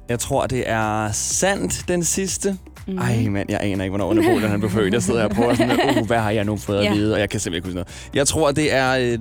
Jeg 0.10 0.20
tror, 0.20 0.48
det 0.48 0.70
er 0.70 1.12
sandt, 1.12 1.86
den 1.88 2.04
sidste. 2.04 2.58
Mm. 2.88 2.98
Ej, 2.98 3.28
mand, 3.30 3.52
jeg 3.52 3.60
aner 3.62 3.84
ikke, 3.84 3.98
hvornår 3.98 4.13
Napoleon 4.13 4.50
han 4.52 4.60
blev 4.60 4.72
født. 4.72 4.94
Jeg 4.94 5.04
sidder 5.04 5.20
her 5.20 5.28
og 5.30 5.36
prøver 5.36 5.54
sådan, 5.56 5.98
uh, 6.00 6.08
hvad 6.08 6.18
har 6.20 6.32
jeg 6.32 6.46
nu 6.46 6.58
fået 6.58 6.86
at 6.86 6.96
vide? 6.96 7.13
Og 7.13 7.20
jeg 7.20 7.30
kan 7.30 7.40
simpelthen 7.40 7.58
ikke 7.58 7.80
huske 7.82 7.94
noget. 7.94 8.10
Jeg 8.13 8.28
tror, 8.28 8.52
det 8.52 8.74
er... 8.74 8.92
Øh, 8.92 9.18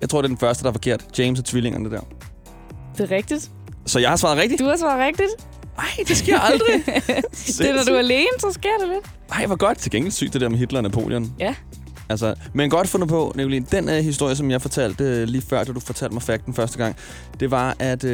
Jeg 0.00 0.08
tror, 0.10 0.22
det 0.22 0.26
er 0.26 0.28
den 0.28 0.38
første, 0.38 0.62
der 0.62 0.68
er 0.68 0.72
forkert. 0.72 1.04
James 1.18 1.38
og 1.38 1.44
tvillingerne 1.44 1.90
der. 1.90 2.00
Det 2.98 3.12
er 3.12 3.16
rigtigt. 3.16 3.50
Så 3.86 3.98
jeg 3.98 4.08
har 4.08 4.16
svaret 4.16 4.38
rigtigt? 4.38 4.60
Du 4.60 4.64
har 4.64 4.76
svaret 4.76 5.06
rigtigt. 5.06 5.30
Nej, 5.76 6.04
det 6.08 6.16
sker 6.16 6.38
aldrig. 6.38 6.68
det 6.86 7.60
er, 7.70 7.74
når 7.76 7.82
du 7.88 7.92
er 7.94 7.98
alene, 7.98 8.26
så 8.38 8.50
sker 8.52 8.68
det 8.80 8.88
lidt. 8.88 9.04
Ej, 9.32 9.46
hvor 9.46 9.56
godt. 9.56 9.78
Til 9.78 9.90
gengæld 9.90 10.12
sygt, 10.12 10.32
det 10.32 10.40
der 10.40 10.48
med 10.48 10.58
Hitler 10.58 10.78
og 10.78 10.82
Napoleon. 10.82 11.32
Ja. 11.40 11.54
Altså, 12.12 12.34
men 12.54 12.70
godt 12.70 12.88
fundet 12.88 13.08
på, 13.08 13.32
Nicoline. 13.36 13.66
Den 13.72 13.88
uh, 13.88 13.94
historie, 13.94 14.36
som 14.36 14.50
jeg 14.50 14.62
fortalte 14.62 15.04
uh, 15.22 15.28
lige 15.28 15.42
før, 15.42 15.64
da 15.64 15.72
du 15.72 15.80
fortalte 15.80 16.12
mig 16.14 16.22
fakten 16.22 16.54
første 16.54 16.78
gang, 16.78 16.96
det 17.40 17.50
var, 17.50 17.76
at 17.78 18.04
uh, 18.04 18.10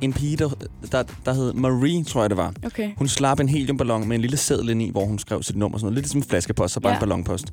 en 0.00 0.12
pige, 0.12 0.36
der, 0.36 0.48
der, 0.92 1.02
der 1.24 1.32
hed 1.32 1.52
Marie, 1.52 2.04
tror 2.04 2.20
jeg 2.20 2.30
det 2.30 2.36
var, 2.36 2.52
Okay. 2.66 2.90
hun 2.98 3.08
slap 3.08 3.40
en 3.40 3.48
heliumballon 3.48 4.08
med 4.08 4.16
en 4.16 4.20
lille 4.20 4.36
seddel 4.36 4.68
ind 4.68 4.82
i, 4.82 4.90
hvor 4.90 5.04
hun 5.04 5.18
skrev 5.18 5.42
sit 5.42 5.56
nummer 5.56 5.74
og 5.76 5.80
sådan 5.80 5.92
noget. 5.92 6.02
Lidt 6.02 6.10
som 6.10 6.18
en 6.18 6.24
flaskepost, 6.24 6.74
så 6.74 6.80
bare 6.80 6.90
Ja. 6.92 6.96
en 6.96 7.00
ballonpost. 7.00 7.46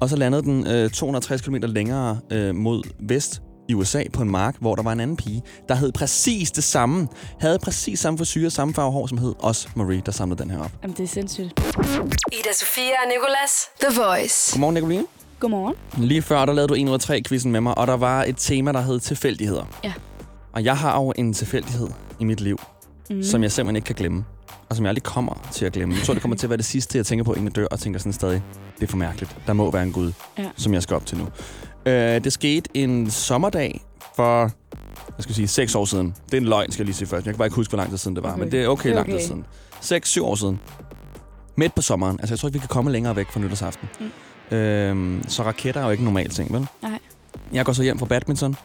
Og 0.00 0.08
så 0.08 0.16
landede 0.16 0.42
den 0.42 0.66
øh, 0.66 0.90
260 0.90 1.40
km 1.40 1.54
længere 1.54 2.18
øh, 2.30 2.54
mod 2.54 2.82
vest 3.00 3.42
i 3.68 3.74
USA 3.74 4.02
på 4.12 4.22
en 4.22 4.30
mark, 4.30 4.56
hvor 4.60 4.74
der 4.74 4.82
var 4.82 4.92
en 4.92 5.00
anden 5.00 5.16
pige, 5.16 5.42
der 5.68 5.74
hed 5.74 5.92
præcis 5.92 6.50
det 6.50 6.64
samme. 6.64 7.08
Havde 7.40 7.58
præcis 7.58 8.00
samme 8.00 8.18
frisyr, 8.18 8.48
samme 8.48 8.74
farve 8.74 8.92
hår, 8.92 9.06
som 9.06 9.18
hed 9.18 9.34
også 9.38 9.68
Marie, 9.76 10.02
der 10.06 10.12
samlede 10.12 10.42
den 10.42 10.50
her 10.50 10.58
op. 10.58 10.70
Jamen, 10.82 10.96
det 10.96 11.04
er 11.04 11.08
sindssygt. 11.08 11.60
Ida 12.32 12.52
Sofia 12.60 12.82
og 13.04 13.08
Nicolas. 13.08 13.52
The 13.80 14.00
Voice. 14.02 14.52
Godmorgen, 14.52 14.74
Nicoline. 14.74 15.04
Godmorgen. 15.42 15.74
Lige 15.98 16.22
før, 16.22 16.44
der 16.44 16.52
lavede 16.52 16.68
du 16.68 16.74
1 16.74 16.88
ud 16.88 16.94
af 16.94 17.00
3 17.00 17.22
quizzen 17.28 17.52
med 17.52 17.60
mig, 17.60 17.78
og 17.78 17.86
der 17.86 17.96
var 17.96 18.24
et 18.24 18.34
tema, 18.38 18.72
der 18.72 18.80
hed 18.80 19.00
tilfældigheder. 19.00 19.64
Ja. 19.84 19.92
Og 20.52 20.64
jeg 20.64 20.76
har 20.76 21.00
jo 21.00 21.12
en 21.16 21.32
tilfældighed 21.34 21.88
i 22.20 22.24
mit 22.24 22.40
liv, 22.40 22.58
mm. 23.10 23.22
som 23.22 23.42
jeg 23.42 23.52
simpelthen 23.52 23.76
ikke 23.76 23.86
kan 23.86 23.94
glemme. 23.94 24.24
Og 24.68 24.76
som 24.76 24.84
jeg 24.84 24.88
aldrig 24.88 25.02
kommer 25.02 25.48
til 25.52 25.64
at 25.66 25.72
glemme. 25.72 25.94
Jeg 25.94 26.02
tror, 26.04 26.14
det 26.14 26.20
kommer 26.20 26.36
til 26.36 26.46
at 26.46 26.50
være 26.50 26.56
det 26.56 26.64
sidste, 26.64 26.98
jeg 26.98 27.06
tænker 27.06 27.24
på, 27.24 27.32
inden 27.32 27.44
jeg 27.46 27.56
dør, 27.56 27.66
og 27.70 27.78
tænker 27.80 27.98
sådan 28.00 28.12
stadig, 28.12 28.42
det 28.76 28.82
er 28.82 28.90
for 28.90 28.96
mærkeligt. 28.96 29.36
Der 29.46 29.52
må 29.52 29.70
være 29.70 29.82
en 29.82 29.92
Gud, 29.92 30.12
Ja. 30.38 30.44
som 30.56 30.74
jeg 30.74 30.82
skal 30.82 30.96
op 30.96 31.06
til 31.06 31.18
nu. 31.18 31.24
Øh, 31.86 32.24
det 32.24 32.32
skete 32.32 32.70
en 32.74 33.10
sommerdag 33.10 33.80
for, 34.16 34.40
jeg 35.16 35.20
skal 35.20 35.34
sige, 35.34 35.48
6 35.48 35.74
år 35.74 35.84
siden. 35.84 36.14
Det 36.26 36.34
er 36.34 36.40
en 36.40 36.44
løgn, 36.48 36.72
skal 36.72 36.82
jeg 36.82 36.86
lige 36.86 36.96
sige 36.96 37.08
først. 37.08 37.26
Jeg 37.26 37.34
kan 37.34 37.38
bare 37.38 37.46
ikke 37.46 37.56
huske, 37.56 37.70
hvor 37.70 37.76
lang 37.78 37.90
tid 37.90 37.98
siden 37.98 38.16
det 38.16 38.24
var, 38.24 38.30
Okay. 38.32 38.40
men 38.42 38.52
det 38.52 38.62
er 38.62 38.68
okay, 38.68 38.88
Det 38.88 38.90
er 38.90 38.94
lang 38.96 39.06
tid 39.06 39.14
okay. 39.14 39.24
siden. 39.82 40.24
6-7 40.24 40.24
år 40.24 40.34
siden. 40.34 40.60
Midt 41.56 41.74
på 41.74 41.82
sommeren. 41.82 42.16
Altså, 42.20 42.34
jeg 42.34 42.38
tror 42.38 42.48
ikke, 42.48 42.54
vi 42.54 42.58
kan 42.58 42.68
komme 42.68 42.92
længere 42.92 43.16
væk 43.16 43.26
fra 43.30 43.40
nytårsaften. 43.40 43.88
Mm. 44.00 44.06
Øhm, 44.52 45.22
så 45.28 45.42
raketter 45.42 45.80
er 45.80 45.84
jo 45.84 45.90
ikke 45.90 46.00
en 46.00 46.04
normal 46.04 46.28
ting, 46.30 46.52
vel? 46.52 46.66
Nej. 46.82 46.98
Jeg 47.52 47.64
går 47.64 47.72
så 47.72 47.82
hjem 47.82 47.98
fra 47.98 48.06
badminton, 48.06 48.56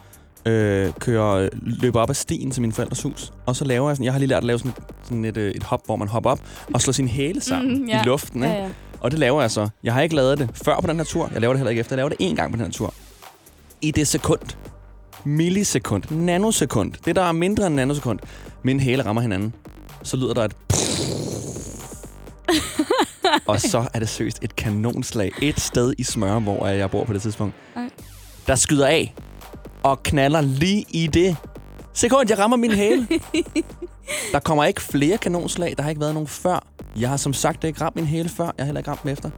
øh, 0.46 0.92
kører, 1.00 1.48
løber 1.62 2.00
op 2.00 2.10
ad 2.10 2.14
stien 2.14 2.50
til 2.50 2.62
min 2.62 2.72
forældres 2.72 3.02
hus, 3.02 3.32
og 3.46 3.56
så 3.56 3.64
laver 3.64 3.88
jeg 3.88 3.96
sådan, 3.96 4.04
jeg 4.04 4.12
har 4.12 4.18
lige 4.18 4.28
lært 4.28 4.38
at 4.38 4.44
lave 4.44 4.58
sådan 4.58 4.70
et, 4.70 4.84
sådan 5.02 5.24
et, 5.24 5.36
øh, 5.36 5.50
et 5.50 5.62
hop, 5.62 5.86
hvor 5.86 5.96
man 5.96 6.08
hopper 6.08 6.30
op 6.30 6.40
og 6.74 6.80
slår 6.80 6.92
sine 6.92 7.08
hæle 7.08 7.40
sammen 7.40 7.72
Mhm, 7.72 7.82
mm, 7.82 7.88
ja. 7.88 8.02
i 8.02 8.04
luften. 8.04 8.42
Ikke? 8.42 8.54
Ja, 8.56 8.62
ja. 8.62 8.68
Og 9.00 9.10
det 9.10 9.18
laver 9.18 9.40
jeg 9.40 9.50
så. 9.50 9.68
Jeg 9.84 9.94
har 9.94 10.00
ikke 10.00 10.14
lavet 10.14 10.38
det 10.38 10.50
før 10.64 10.80
på 10.80 10.86
den 10.86 10.96
her 10.96 11.04
tur. 11.04 11.30
Jeg 11.32 11.40
laver 11.40 11.52
det 11.54 11.58
heller 11.58 11.70
ikke 11.70 11.80
efter. 11.80 11.96
Jeg 11.96 11.96
laver 11.96 12.08
det 12.08 12.32
én 12.32 12.34
gang 12.34 12.52
på 12.52 12.56
den 12.56 12.64
her 12.64 12.72
tur. 12.72 12.94
I 13.80 13.90
det 13.90 14.08
sekund. 14.08 14.40
Millisekund. 15.24 16.02
Nanosekund. 16.10 16.92
Det, 17.04 17.16
der 17.16 17.22
er 17.22 17.32
mindre 17.32 17.66
end 17.66 17.74
nanosekund. 17.74 18.18
Mine 18.62 18.80
hæle 18.80 19.04
rammer 19.06 19.22
hinanden. 19.22 19.54
Så 20.02 20.16
lyder 20.16 20.34
der 20.34 20.44
et... 20.44 20.52
og 23.46 23.60
så 23.60 23.88
er 23.94 23.98
det 23.98 24.08
seriøst 24.08 24.38
et 24.42 24.56
kanonslag. 24.56 25.32
Et 25.42 25.60
sted 25.60 25.94
i 25.98 26.02
Smøre, 26.02 26.40
hvor 26.40 26.66
jeg 26.66 26.90
bor 26.90 27.04
på 27.04 27.12
det 27.12 27.22
tidspunkt. 27.22 27.54
Ej. 27.76 27.90
Der 28.46 28.54
skyder 28.54 28.86
af 28.86 29.14
og 29.82 30.02
knaller 30.02 30.40
lige 30.40 30.84
i 30.88 31.06
det 31.06 31.36
sekund, 31.94 32.26
jeg 32.28 32.38
rammer 32.38 32.56
min 32.56 32.72
hæle. 32.72 33.08
Der 34.32 34.38
kommer 34.38 34.64
ikke 34.64 34.82
flere 34.82 35.18
kanonslag. 35.18 35.74
Der 35.76 35.82
har 35.82 35.90
ikke 35.90 36.00
været 36.00 36.14
nogen 36.14 36.28
før. 36.28 36.66
Jeg 36.96 37.08
har 37.08 37.16
som 37.16 37.32
sagt 37.32 37.64
ikke 37.64 37.80
ramt 37.80 37.96
min 37.96 38.04
hæle 38.04 38.28
før. 38.28 38.44
Jeg 38.44 38.52
har 38.58 38.64
heller 38.64 38.80
ikke 38.80 38.90
ramt 38.90 39.02
den 39.02 39.10
efter. 39.10 39.30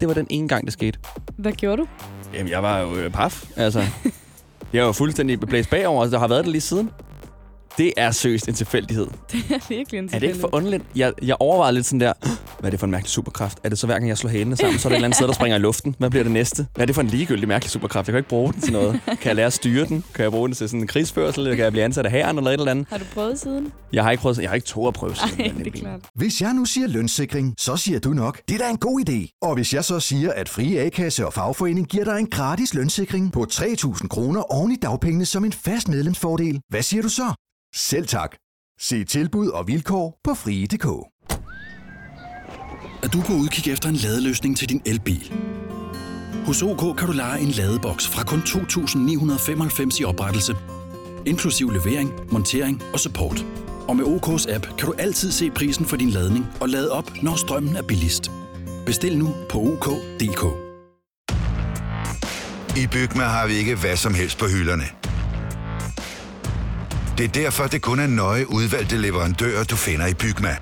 Det 0.00 0.08
var 0.08 0.14
den 0.14 0.26
ene 0.30 0.48
gang, 0.48 0.64
det 0.64 0.72
skete. 0.72 0.98
Hvad 1.36 1.52
gjorde 1.52 1.82
du? 1.82 1.86
Jamen, 2.34 2.52
jeg 2.52 2.62
var 2.62 2.78
jo 2.78 2.96
øh, 2.96 3.10
paf. 3.10 3.44
Altså, 3.56 3.84
jeg 4.72 4.84
var 4.86 4.92
fuldstændig 4.92 5.40
blæst 5.40 5.70
bagover, 5.70 6.04
og 6.04 6.10
der 6.10 6.18
har 6.18 6.28
været 6.28 6.44
det 6.44 6.52
lige 6.52 6.60
siden. 6.60 6.90
Det 7.78 7.92
er 7.96 8.10
seriøst 8.10 8.48
en 8.48 8.54
tilfældighed. 8.54 9.06
Det 9.32 9.44
er 9.50 9.58
virkelig 9.68 9.98
en 9.98 10.10
Er 10.12 10.18
det 10.18 10.26
ikke 10.26 10.38
for 10.38 10.54
underligt? 10.54 10.84
Jeg, 10.96 11.12
jeg 11.22 11.36
overvejede 11.40 11.74
lidt 11.74 11.86
sådan 11.86 12.00
der, 12.00 12.12
hvad 12.60 12.68
er 12.68 12.70
det 12.70 12.80
for 12.80 12.86
en 12.86 12.90
mærkelig 12.90 13.10
superkraft? 13.10 13.58
Er 13.64 13.68
det 13.68 13.78
så 13.78 13.86
hver 13.86 13.94
gang, 13.94 14.08
jeg 14.08 14.18
slår 14.18 14.30
hælene 14.30 14.56
sammen, 14.56 14.78
så 14.78 14.88
er 14.88 14.90
der 14.90 14.94
et 14.94 14.98
eller 14.98 15.06
andet 15.06 15.16
sted, 15.16 15.26
der 15.26 15.32
springer 15.32 15.56
i 15.56 15.60
luften? 15.60 15.94
Hvad 15.98 16.10
bliver 16.10 16.22
det 16.22 16.32
næste? 16.32 16.66
Hvad 16.74 16.82
er 16.82 16.86
det 16.86 16.94
for 16.94 17.02
en 17.02 17.08
ligegyldig 17.08 17.48
mærkelig 17.48 17.70
superkraft? 17.70 18.08
Jeg 18.08 18.12
kan 18.12 18.18
ikke 18.18 18.28
bruge 18.28 18.52
den 18.52 18.60
til 18.60 18.72
noget. 18.72 19.00
Kan 19.06 19.18
jeg 19.24 19.36
lære 19.36 19.46
at 19.46 19.52
styre 19.52 19.84
den? 19.86 20.04
Kan 20.14 20.22
jeg 20.22 20.30
bruge 20.30 20.48
den 20.48 20.54
til 20.54 20.68
sådan 20.68 20.80
en 20.80 20.86
krigsførsel? 20.86 21.40
Eller 21.40 21.56
kan 21.56 21.64
jeg 21.64 21.72
blive 21.72 21.84
ansat 21.84 22.06
af 22.06 22.12
hæren 22.12 22.38
eller 22.38 22.50
et 22.50 22.54
eller 22.54 22.70
andet? 22.70 22.86
Har 22.90 22.98
du 22.98 23.04
prøvet 23.14 23.40
siden? 23.40 23.72
Jeg 23.92 24.04
har 24.04 24.10
ikke 24.10 24.20
prøvet, 24.20 24.38
jeg 24.38 24.50
har 24.50 24.54
ikke 24.54 24.66
to 24.66 24.88
at 24.88 24.94
prøve 24.94 25.14
siden. 25.14 25.54
Men 25.56 25.64
det 25.64 25.66
er 25.74 25.80
klart. 25.80 26.00
Hvis 26.14 26.40
jeg 26.40 26.54
nu 26.54 26.64
siger 26.64 26.86
lønssikring, 26.86 27.54
så 27.58 27.76
siger 27.76 27.98
du 27.98 28.10
nok, 28.10 28.40
det 28.48 28.54
er 28.54 28.58
da 28.64 28.70
en 28.70 28.78
god 28.78 29.08
idé. 29.08 29.38
Og 29.42 29.54
hvis 29.54 29.74
jeg 29.74 29.84
så 29.84 30.00
siger, 30.00 30.32
at 30.32 30.48
Frie 30.48 30.80
A-kasse 30.80 31.26
og 31.26 31.32
fagforening 31.32 31.86
giver 31.88 32.04
dig 32.04 32.18
en 32.18 32.26
gratis 32.30 32.74
lønssikring 32.74 33.32
på 33.32 33.46
3.000 33.52 34.08
kroner 34.08 34.40
oven 34.52 34.72
i 34.72 34.76
dagpengene 34.76 35.26
som 35.26 35.44
en 35.44 35.52
fast 35.52 35.88
medlemsfordel, 35.88 36.60
hvad 36.68 36.82
siger 36.82 37.02
du 37.02 37.08
så? 37.08 37.32
Selv 37.74 38.06
tak. 38.06 38.36
Se 38.80 39.04
tilbud 39.04 39.48
og 39.48 39.66
vilkår 39.66 40.20
på 40.24 40.34
frie.dk. 40.34 40.86
Er 43.02 43.08
du 43.08 43.20
på 43.20 43.32
udkig 43.32 43.72
efter 43.72 43.88
en 43.88 43.94
ladeløsning 43.94 44.56
til 44.56 44.68
din 44.68 44.82
elbil? 44.86 45.32
Hos 46.46 46.62
OK 46.62 46.96
kan 46.96 47.06
du 47.06 47.12
lege 47.12 47.40
en 47.40 47.48
ladeboks 47.48 48.08
fra 48.08 48.24
kun 48.24 48.38
2.995 48.38 50.00
i 50.00 50.04
oprettelse, 50.04 50.56
inklusiv 51.26 51.70
levering, 51.70 52.32
montering 52.32 52.82
og 52.92 53.00
support. 53.00 53.44
Og 53.88 53.96
med 53.96 54.04
OK's 54.04 54.54
app 54.54 54.66
kan 54.78 54.86
du 54.86 54.94
altid 54.98 55.32
se 55.32 55.50
prisen 55.50 55.84
for 55.84 55.96
din 55.96 56.10
ladning 56.10 56.46
og 56.60 56.68
lade 56.68 56.92
op, 56.92 57.22
når 57.22 57.36
strømmen 57.36 57.76
er 57.76 57.82
billigst. 57.82 58.30
Bestil 58.86 59.18
nu 59.18 59.34
på 59.50 59.58
OK.dk. 59.58 60.42
I 62.76 62.86
Bygma 62.86 63.24
har 63.24 63.46
vi 63.46 63.52
ikke 63.52 63.74
hvad 63.74 63.96
som 63.96 64.14
helst 64.14 64.38
på 64.38 64.46
hylderne. 64.46 64.84
Det 67.18 67.24
er 67.24 67.28
derfor, 67.42 67.66
det 67.66 67.82
kun 67.82 67.98
er 67.98 68.06
nøje 68.06 68.50
udvalgte 68.50 68.96
leverandører, 68.96 69.64
du 69.64 69.76
finder 69.76 70.06
i 70.06 70.14
Bygma. 70.14 70.56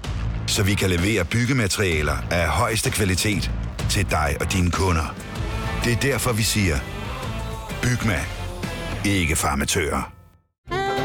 Så 0.47 0.63
vi 0.63 0.75
kan 0.75 0.91
levere 0.91 1.25
byggematerialer 1.25 2.17
af 2.31 2.49
højeste 2.49 2.91
kvalitet 2.91 3.51
til 3.91 4.11
dig 4.11 4.37
og 4.41 4.53
dine 4.53 4.71
kunder. 4.71 5.15
Det 5.85 5.93
er 5.93 5.97
derfor, 5.97 6.33
vi 6.33 6.43
siger, 6.43 6.77
Bygma. 7.83 8.21
Ikke 9.05 9.37
farmatører. 9.37 10.13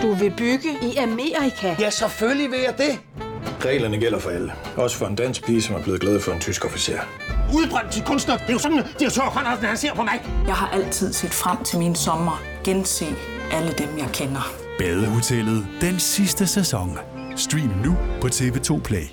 Du 0.01 0.13
vil 0.13 0.34
bygge 0.38 0.70
i 0.81 0.96
Amerika? 0.96 1.75
Ja, 1.79 1.89
selvfølgelig 1.89 2.51
vil 2.51 2.60
jeg 2.60 2.74
det. 2.77 3.00
Reglerne 3.65 3.98
gælder 4.00 4.20
for 4.20 4.29
alle. 4.29 4.53
Også 4.75 4.98
for 4.98 5.05
en 5.05 5.15
dansk 5.15 5.46
pige, 5.46 5.62
som 5.62 5.75
er 5.75 5.84
blevet 5.84 6.01
glad 6.01 6.20
for 6.20 6.31
en 6.31 6.39
tysk 6.39 6.65
officer. 6.65 7.00
Udbrændt 7.53 7.91
til 7.91 8.03
kunstner. 8.03 8.38
Det 8.38 8.50
er 8.50 8.53
jo 8.53 8.60
sådan, 8.60 8.79
at 8.79 8.86
direktør 9.00 9.22
Conradsen, 9.22 9.65
han 9.65 9.77
ser 9.77 9.93
på 9.93 10.03
mig. 10.03 10.22
Jeg 10.48 10.55
har 10.55 10.70
altid 10.70 11.13
set 11.13 11.34
frem 11.34 11.63
til 11.63 11.79
min 11.79 11.96
sommer. 11.96 12.41
Gense 12.63 13.05
alle 13.51 13.72
dem, 13.77 13.98
jeg 13.98 14.10
kender. 14.13 14.71
Badehotellet 14.81 15.67
den 15.81 16.00
sidste 16.00 16.47
sæson. 16.47 16.97
Stream 17.35 17.67
nu 17.85 17.97
på 18.21 18.27
TV2 18.27 18.81
Play. 18.81 19.05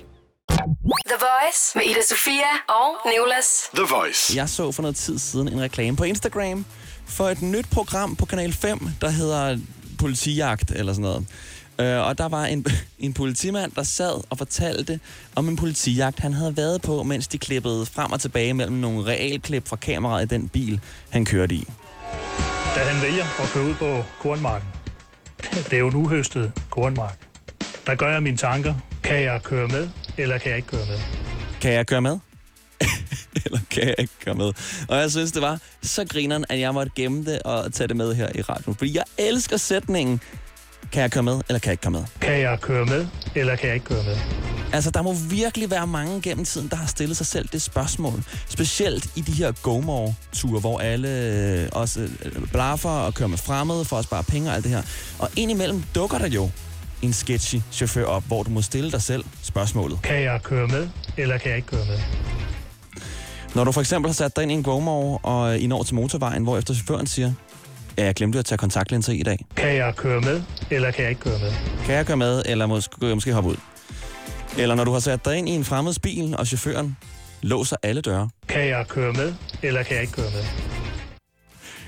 The 1.07 1.17
Voice 1.19 1.71
med 1.75 1.83
Ida 1.85 2.01
Sofia 2.09 2.51
og 2.67 3.11
Nicolas. 3.11 3.69
The 3.75 3.85
Voice. 3.95 4.35
Jeg 4.35 4.49
så 4.49 4.71
for 4.71 4.81
noget 4.81 4.95
tid 4.95 5.19
siden 5.19 5.47
en 5.47 5.61
reklame 5.61 5.97
på 5.97 6.03
Instagram 6.03 6.65
for 7.05 7.29
et 7.29 7.41
nyt 7.41 7.65
program 7.71 8.15
på 8.15 8.25
Kanal 8.25 8.53
5, 8.53 8.79
der 9.01 9.09
hedder 9.09 9.57
Politijagt 9.99 10.71
eller 10.71 10.93
sådan 10.93 11.01
noget. 11.01 11.25
Øh, 11.79 12.07
og 12.07 12.17
der 12.17 12.27
var 12.27 12.45
en, 12.45 12.65
en 12.99 13.13
politimand, 13.13 13.71
der 13.71 13.83
sad 13.83 14.21
og 14.29 14.37
fortalte 14.37 14.99
om 15.35 15.49
en 15.49 15.55
politijagt, 15.55 16.19
han 16.19 16.33
havde 16.33 16.57
været 16.57 16.81
på, 16.81 17.03
mens 17.03 17.27
de 17.27 17.37
klippede 17.37 17.85
frem 17.85 18.11
og 18.11 18.21
tilbage 18.21 18.53
mellem 18.53 18.75
nogle 18.75 19.05
realklip 19.05 19.67
fra 19.67 19.75
kameraet 19.75 20.31
i 20.31 20.35
den 20.35 20.49
bil, 20.49 20.79
han 21.09 21.25
kørte 21.25 21.55
i. 21.55 21.67
da 22.75 22.79
han 22.79 23.01
vælger 23.01 23.23
at 23.39 23.49
køre 23.53 23.63
ud 23.63 23.75
på 23.75 24.03
kornmarken. 24.19 24.78
Det 25.41 25.73
er 25.73 25.77
jo 25.77 25.87
en 25.87 25.95
uhøstet 25.95 26.51
kornmark. 26.69 27.17
Der 27.85 27.95
gør 27.95 28.11
jeg 28.11 28.23
mine 28.23 28.37
tanker. 28.37 28.73
Kan 29.03 29.21
jeg 29.21 29.41
køre 29.43 29.67
med, 29.67 29.89
eller 30.17 30.37
kan 30.37 30.49
jeg 30.49 30.57
ikke 30.57 30.67
køre 30.69 30.85
med? 30.89 30.99
Kan 31.61 31.71
jeg 31.73 31.87
køre 31.87 32.01
med? 32.01 32.19
Eller 33.45 33.59
kan 33.71 33.83
jeg 33.83 33.95
ikke 33.97 34.13
køre 34.25 34.35
med? 34.35 34.53
Og 34.89 34.97
jeg 34.97 35.11
synes, 35.11 35.31
det 35.31 35.41
var 35.41 35.59
så 35.81 36.05
grineren, 36.05 36.45
at 36.49 36.59
jeg 36.59 36.73
måtte 36.73 36.91
gemme 36.95 37.25
det 37.25 37.39
og 37.43 37.73
tage 37.73 37.87
det 37.87 37.95
med 37.97 38.15
her 38.15 38.29
i 38.35 38.41
radioen. 38.41 38.75
Fordi 38.75 38.95
jeg 38.95 39.03
elsker 39.17 39.57
sætningen, 39.57 40.21
kan 40.91 41.01
jeg 41.01 41.11
køre 41.11 41.23
med, 41.23 41.41
eller 41.49 41.59
kan 41.59 41.69
jeg 41.69 41.73
ikke 41.73 41.81
køre 41.81 41.91
med? 41.91 42.03
Kan 42.21 42.39
jeg 42.39 42.59
køre 42.61 42.85
med, 42.85 43.07
eller 43.35 43.55
kan 43.55 43.67
jeg 43.67 43.75
ikke 43.75 43.85
køre 43.85 44.03
med? 44.03 44.48
Altså, 44.73 44.91
der 44.91 45.01
må 45.01 45.13
virkelig 45.13 45.71
være 45.71 45.87
mange 45.87 46.21
gennem 46.21 46.45
tiden, 46.45 46.67
der 46.67 46.75
har 46.75 46.87
stillet 46.87 47.17
sig 47.17 47.25
selv 47.25 47.47
det 47.47 47.61
spørgsmål. 47.61 48.23
Specielt 48.49 49.09
i 49.15 49.21
de 49.21 49.31
her 49.31 49.51
GoMore-ture, 49.51 50.59
hvor 50.59 50.79
alle 50.79 51.09
øh, 51.09 51.69
også 51.71 51.99
øh, 51.99 52.47
blaffer 52.51 52.89
og 52.89 53.13
kører 53.13 53.29
med 53.29 53.37
fremmede 53.37 53.85
for 53.85 53.97
at 53.97 54.03
spare 54.03 54.23
penge 54.23 54.49
og 54.49 54.55
alt 54.55 54.63
det 54.63 54.71
her. 54.71 54.81
Og 55.19 55.29
indimellem 55.35 55.83
dukker 55.95 56.17
der 56.17 56.27
jo 56.27 56.49
en 57.01 57.13
sketchy 57.13 57.55
chauffør 57.71 58.05
op, 58.05 58.23
hvor 58.23 58.43
du 58.43 58.49
må 58.49 58.61
stille 58.61 58.91
dig 58.91 59.01
selv 59.01 59.23
spørgsmålet. 59.43 60.01
Kan 60.01 60.21
jeg 60.21 60.39
køre 60.43 60.67
med, 60.67 60.89
eller 61.17 61.37
kan 61.37 61.49
jeg 61.49 61.57
ikke 61.57 61.67
køre 61.67 61.85
med? 61.85 61.99
Når 63.55 63.63
du 63.63 63.71
for 63.71 63.81
eksempel 63.81 64.09
har 64.09 64.13
sat 64.13 64.35
dig 64.35 64.41
ind 64.41 64.51
i 64.51 64.55
en 64.55 64.63
GoMore, 64.63 65.17
og 65.17 65.59
I 65.59 65.67
når 65.67 65.83
til 65.83 65.95
motorvejen, 65.95 66.43
hvor 66.43 66.57
efter 66.57 66.73
chaufføren 66.73 67.07
siger, 67.07 67.33
ja, 67.97 68.05
jeg 68.05 68.15
glemte 68.15 68.39
at 68.39 68.45
tage 68.45 68.57
kontaktlinser 68.57 69.13
i 69.13 69.17
i 69.17 69.23
dag. 69.23 69.45
Kan 69.55 69.75
jeg 69.75 69.93
køre 69.95 70.21
med, 70.21 70.41
eller 70.71 70.91
kan 70.91 71.01
jeg 71.01 71.09
ikke 71.09 71.21
køre 71.21 71.39
med? 71.39 71.51
Kan 71.85 71.95
jeg 71.95 72.05
køre 72.05 72.17
med, 72.17 72.43
eller 72.45 72.65
måske, 72.65 73.15
måske 73.15 73.33
hoppe 73.33 73.49
ud? 73.49 73.55
Eller 74.59 74.75
når 74.75 74.83
du 74.83 74.91
har 74.91 74.99
sat 74.99 75.25
dig 75.25 75.37
ind 75.37 75.49
i 75.49 75.51
en 75.51 75.65
fremmeds 75.65 75.99
bil, 75.99 76.35
og 76.37 76.47
chaufføren 76.47 76.97
låser 77.41 77.75
alle 77.83 78.01
døre. 78.01 78.29
Kan 78.47 78.67
jeg 78.67 78.87
køre 78.87 79.13
med, 79.13 79.33
eller 79.61 79.83
kan 79.83 79.93
jeg 79.93 80.01
ikke 80.01 80.13
køre 80.13 80.31
med? 80.31 80.43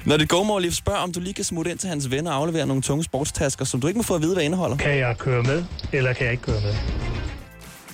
Når 0.05 0.17
dit 0.17 0.31
lige 0.61 0.73
spørger, 0.73 0.99
om 0.99 1.11
du 1.11 1.19
lige 1.19 1.33
kan 1.33 1.43
smutte 1.43 1.71
ind 1.71 1.79
til 1.79 1.89
hans 1.89 2.11
venner 2.11 2.31
og 2.31 2.37
aflevere 2.37 2.65
nogle 2.65 2.81
tunge 2.81 3.03
sportstasker, 3.03 3.65
som 3.65 3.81
du 3.81 3.87
ikke 3.87 3.97
må 3.97 4.03
få 4.03 4.15
at 4.15 4.21
vide, 4.21 4.33
hvad 4.33 4.43
indeholder. 4.43 4.77
Kan 4.77 4.97
jeg 4.97 5.17
køre 5.17 5.43
med, 5.43 5.65
eller 5.93 6.13
kan 6.13 6.25
jeg 6.25 6.31
ikke 6.31 6.43
køre 6.43 6.61
med? 6.61 6.75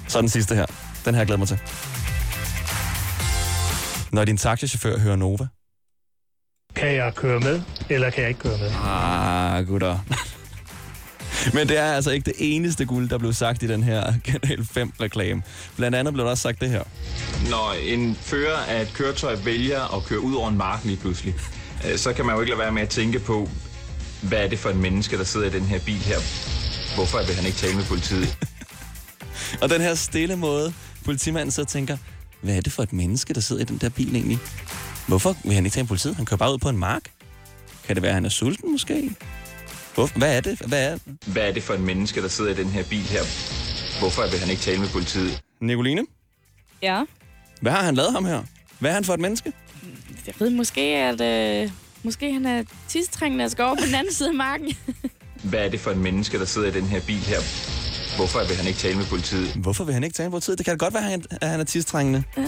Så 0.07 0.21
den 0.21 0.29
sidste 0.29 0.55
her. 0.55 0.65
Den 1.05 1.15
her 1.15 1.25
glæder 1.25 1.37
mig 1.37 1.47
til. 1.47 1.59
Når 4.11 4.25
din 4.25 4.37
taxichauffør 4.37 4.99
hører 4.99 5.15
Nova. 5.15 5.47
Kan 6.75 6.95
jeg 6.95 7.15
køre 7.15 7.39
med, 7.39 7.61
eller 7.89 8.09
kan 8.09 8.21
jeg 8.21 8.29
ikke 8.29 8.41
køre 8.41 8.57
med? 8.57 8.71
Ah, 8.83 9.67
gutter. 9.67 9.99
Men 11.53 11.69
det 11.69 11.77
er 11.77 11.93
altså 11.93 12.11
ikke 12.11 12.25
det 12.25 12.33
eneste 12.37 12.85
guld, 12.85 13.09
der 13.09 13.17
blev 13.17 13.33
sagt 13.33 13.63
i 13.63 13.67
den 13.67 13.83
her 13.83 14.13
Kanal 14.25 14.59
5-reklame. 14.77 15.43
Blandt 15.75 15.97
andet 15.97 16.13
blev 16.13 16.25
der 16.25 16.31
også 16.31 16.41
sagt 16.41 16.61
det 16.61 16.69
her. 16.69 16.83
Når 17.49 17.75
en 17.83 18.15
fører 18.21 18.57
af 18.57 18.81
et 18.81 18.93
køretøj 18.93 19.35
vælger 19.43 19.97
at 19.97 20.03
køre 20.03 20.19
ud 20.19 20.35
over 20.35 20.49
en 20.49 20.57
mark 20.57 20.83
lige 20.83 20.97
pludselig, 20.97 21.35
øh, 21.91 21.97
så 21.97 22.13
kan 22.13 22.25
man 22.25 22.35
jo 22.35 22.41
ikke 22.41 22.49
lade 22.49 22.59
være 22.59 22.71
med 22.71 22.81
at 22.81 22.89
tænke 22.89 23.19
på, 23.19 23.49
hvad 24.21 24.43
er 24.43 24.47
det 24.47 24.59
for 24.59 24.69
en 24.69 24.81
menneske, 24.81 25.17
der 25.17 25.23
sidder 25.23 25.47
i 25.47 25.49
den 25.49 25.63
her 25.63 25.79
bil 25.79 25.95
her? 25.97 26.17
Hvorfor 26.95 27.17
vil 27.25 27.35
han 27.35 27.45
ikke 27.45 27.57
tale 27.57 27.75
med 27.75 27.83
politiet? 27.83 28.37
Og 29.61 29.69
den 29.69 29.81
her 29.81 29.95
stille 29.95 30.35
måde, 30.35 30.73
politimanden 31.05 31.51
så 31.51 31.63
tænker, 31.65 31.97
hvad 32.41 32.55
er 32.55 32.61
det 32.61 32.73
for 32.73 32.83
et 32.83 32.93
menneske, 32.93 33.33
der 33.33 33.41
sidder 33.41 33.61
i 33.61 33.65
den 33.65 33.77
der 33.77 33.89
bil 33.89 34.15
egentlig? 34.15 34.39
Hvorfor 35.07 35.35
vil 35.43 35.53
han 35.53 35.65
ikke 35.65 35.75
tale 35.75 35.83
med 35.83 35.87
politiet? 35.87 36.15
Han 36.15 36.25
kører 36.25 36.37
bare 36.37 36.53
ud 36.53 36.57
på 36.57 36.69
en 36.69 36.77
mark. 36.77 37.01
Kan 37.83 37.95
det 37.95 38.03
være, 38.03 38.09
at 38.09 38.15
han 38.15 38.25
er 38.25 38.29
sulten 38.29 38.71
måske? 38.71 39.15
Hvor, 39.97 40.17
hvad 40.17 40.37
er 40.37 40.41
det? 40.41 40.59
Hvad 40.59 40.91
er, 40.91 40.97
Hvad 41.25 41.43
er 41.47 41.51
det 41.51 41.63
for 41.63 41.73
en 41.73 41.85
menneske, 41.85 42.21
der 42.21 42.27
sidder 42.27 42.51
i 42.51 42.53
den 42.53 42.67
her 42.69 42.83
bil 42.83 42.99
her? 43.01 43.21
Hvorfor 43.99 44.21
vil 44.31 44.39
han 44.39 44.49
ikke 44.49 44.61
tale 44.61 44.79
med 44.79 44.87
politiet? 44.89 45.41
Nicoline, 45.61 46.01
Ja, 46.81 47.03
hvad 47.61 47.71
har 47.71 47.83
han 47.83 47.95
lavet 47.95 48.11
ham 48.11 48.25
her? 48.25 48.43
Hvad 48.79 48.89
er 48.89 48.93
han 48.93 49.03
for 49.03 49.13
et 49.13 49.19
menneske? 49.19 49.53
jeg 50.27 50.33
ved 50.39 50.49
måske, 50.49 50.81
at 50.81 51.21
øh, 51.21 51.71
måske 52.03 52.33
han 52.33 52.45
er 52.45 52.63
tidstrængende 52.87 53.45
at 53.45 53.51
skal 53.51 53.65
over 53.65 53.75
på 53.75 53.85
den 53.85 53.95
anden 53.95 54.13
side 54.13 54.29
af 54.29 54.35
marken. 54.35 54.73
Hvad 55.49 55.65
er 55.65 55.69
det 55.69 55.79
for 55.79 55.91
en 55.91 55.99
menneske, 55.99 56.39
der 56.39 56.45
sidder 56.45 56.67
i 56.67 56.71
den 56.71 56.83
her 56.83 57.01
bil 57.07 57.15
her? 57.19 57.39
Hvorfor 58.15 58.47
vil 58.47 58.55
han 58.57 58.67
ikke 58.67 58.79
tale 58.79 58.97
med 58.97 59.05
politiet? 59.05 59.47
Hvorfor 59.55 59.83
vil 59.83 59.93
han 59.93 60.03
ikke 60.03 60.13
tale 60.13 60.25
med 60.29 60.31
politiet? 60.31 60.57
Det 60.57 60.65
kan 60.65 60.77
da 60.77 60.85
godt 60.85 60.93
være, 60.93 61.03
at 61.03 61.09
han- 61.11 61.23
at 61.41 61.49
han 61.49 61.59
er 61.59 61.63
tidstrængende. 61.63 62.23
Ja. 62.37 62.45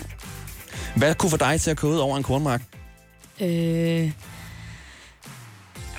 Hvad 0.95 1.15
kunne 1.15 1.29
få 1.29 1.37
dig 1.37 1.61
til 1.61 1.71
at 1.71 1.77
køre 1.77 1.91
ud 1.91 1.97
over 1.97 2.17
en 2.17 2.23
kornmark? 2.23 2.61
øh, 3.41 4.11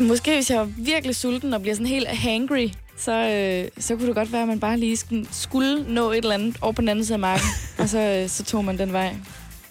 måske 0.01 0.35
hvis 0.35 0.51
jeg 0.51 0.59
var 0.59 0.69
virkelig 0.77 1.17
sulten 1.17 1.55
og 1.55 1.61
bliver 1.61 1.75
sådan 1.75 1.87
helt 1.87 2.09
hangry, 2.09 2.69
så, 2.99 3.13
øh, 3.13 3.83
så 3.83 3.97
kunne 3.97 4.07
det 4.07 4.15
godt 4.15 4.33
være, 4.33 4.43
at 4.43 4.49
man 4.49 4.61
bare 4.61 4.77
lige 4.77 4.97
skulle, 4.97 5.27
skulle 5.33 5.85
nå 5.89 6.11
et 6.11 6.17
eller 6.17 6.35
andet 6.35 6.57
over 6.61 6.73
på 6.73 6.81
den 6.81 6.89
anden 6.89 7.05
side 7.05 7.15
af 7.15 7.21
marken. 7.21 7.47
og 7.79 7.89
så, 7.89 7.99
øh, 7.99 8.29
så 8.29 8.45
tog 8.45 8.65
man 8.65 8.79
den 8.79 8.93
vej. 8.93 9.15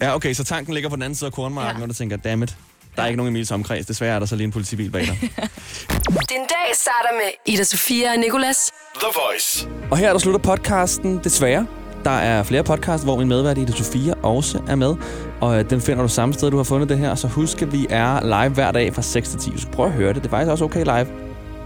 Ja, 0.02 0.14
okay, 0.14 0.32
så 0.32 0.44
tanken 0.44 0.74
ligger 0.74 0.90
på 0.90 0.96
den 0.96 1.02
anden 1.02 1.16
side 1.16 1.26
af 1.26 1.32
kornmarken, 1.32 1.78
ja. 1.78 1.82
og 1.82 1.88
du 1.88 1.94
tænker, 1.94 2.16
dammit, 2.16 2.56
der 2.96 3.02
er 3.02 3.06
ikke 3.06 3.16
nogen 3.16 3.32
i 3.32 3.36
Emils 3.36 3.50
omkreds. 3.50 3.86
Desværre 3.86 4.14
er 4.14 4.18
der 4.18 4.26
så 4.26 4.36
lige 4.36 4.44
en 4.44 4.52
politibil 4.52 4.90
bag 4.90 5.02
dig. 5.02 5.18
Din 6.30 6.44
dag 6.48 6.74
starter 6.74 7.12
med 7.12 7.54
Ida 7.54 7.64
Sofia 7.64 8.12
og 8.12 8.18
Nicolas. 8.18 8.70
The 8.94 9.08
Voice. 9.14 9.68
Og 9.90 9.98
her 9.98 10.12
der 10.12 10.18
slutter 10.18 10.40
podcasten 10.40 11.20
desværre. 11.24 11.66
Der 12.04 12.10
er 12.10 12.42
flere 12.42 12.64
podcasts, 12.64 13.04
hvor 13.04 13.16
min 13.18 13.28
medvært 13.28 13.58
Ida 13.58 13.72
Sofia 13.72 14.14
også 14.22 14.62
er 14.68 14.74
med. 14.74 14.94
Og 15.40 15.58
øh, 15.58 15.70
den 15.70 15.80
finder 15.80 16.02
du 16.02 16.08
samme 16.08 16.34
sted, 16.34 16.50
du 16.50 16.56
har 16.56 16.64
fundet 16.64 16.88
det 16.88 16.98
her. 16.98 17.14
Så 17.14 17.26
husk, 17.26 17.62
at 17.62 17.72
vi 17.72 17.86
er 17.90 18.24
live 18.24 18.54
hver 18.54 18.72
dag 18.72 18.94
fra 18.94 19.02
6 19.02 19.28
til 19.28 19.38
10. 19.40 19.52
Så 19.60 19.66
prøv 19.68 19.86
at 19.86 19.92
høre 19.92 20.12
det. 20.12 20.22
Det 20.22 20.26
er 20.26 20.30
faktisk 20.30 20.50
også 20.50 20.64
okay 20.64 20.84
live. 20.84 21.06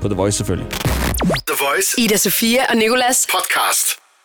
På 0.01 0.09
The 0.09 0.17
Voice 0.17 0.37
selvfølgelig. 0.37 0.71
The 0.71 1.57
Voice. 1.71 2.01
Ida 2.01 2.17
Sofia 2.17 2.61
og 2.71 2.77
Nicolas. 2.77 3.27
Podcast. 3.33 4.04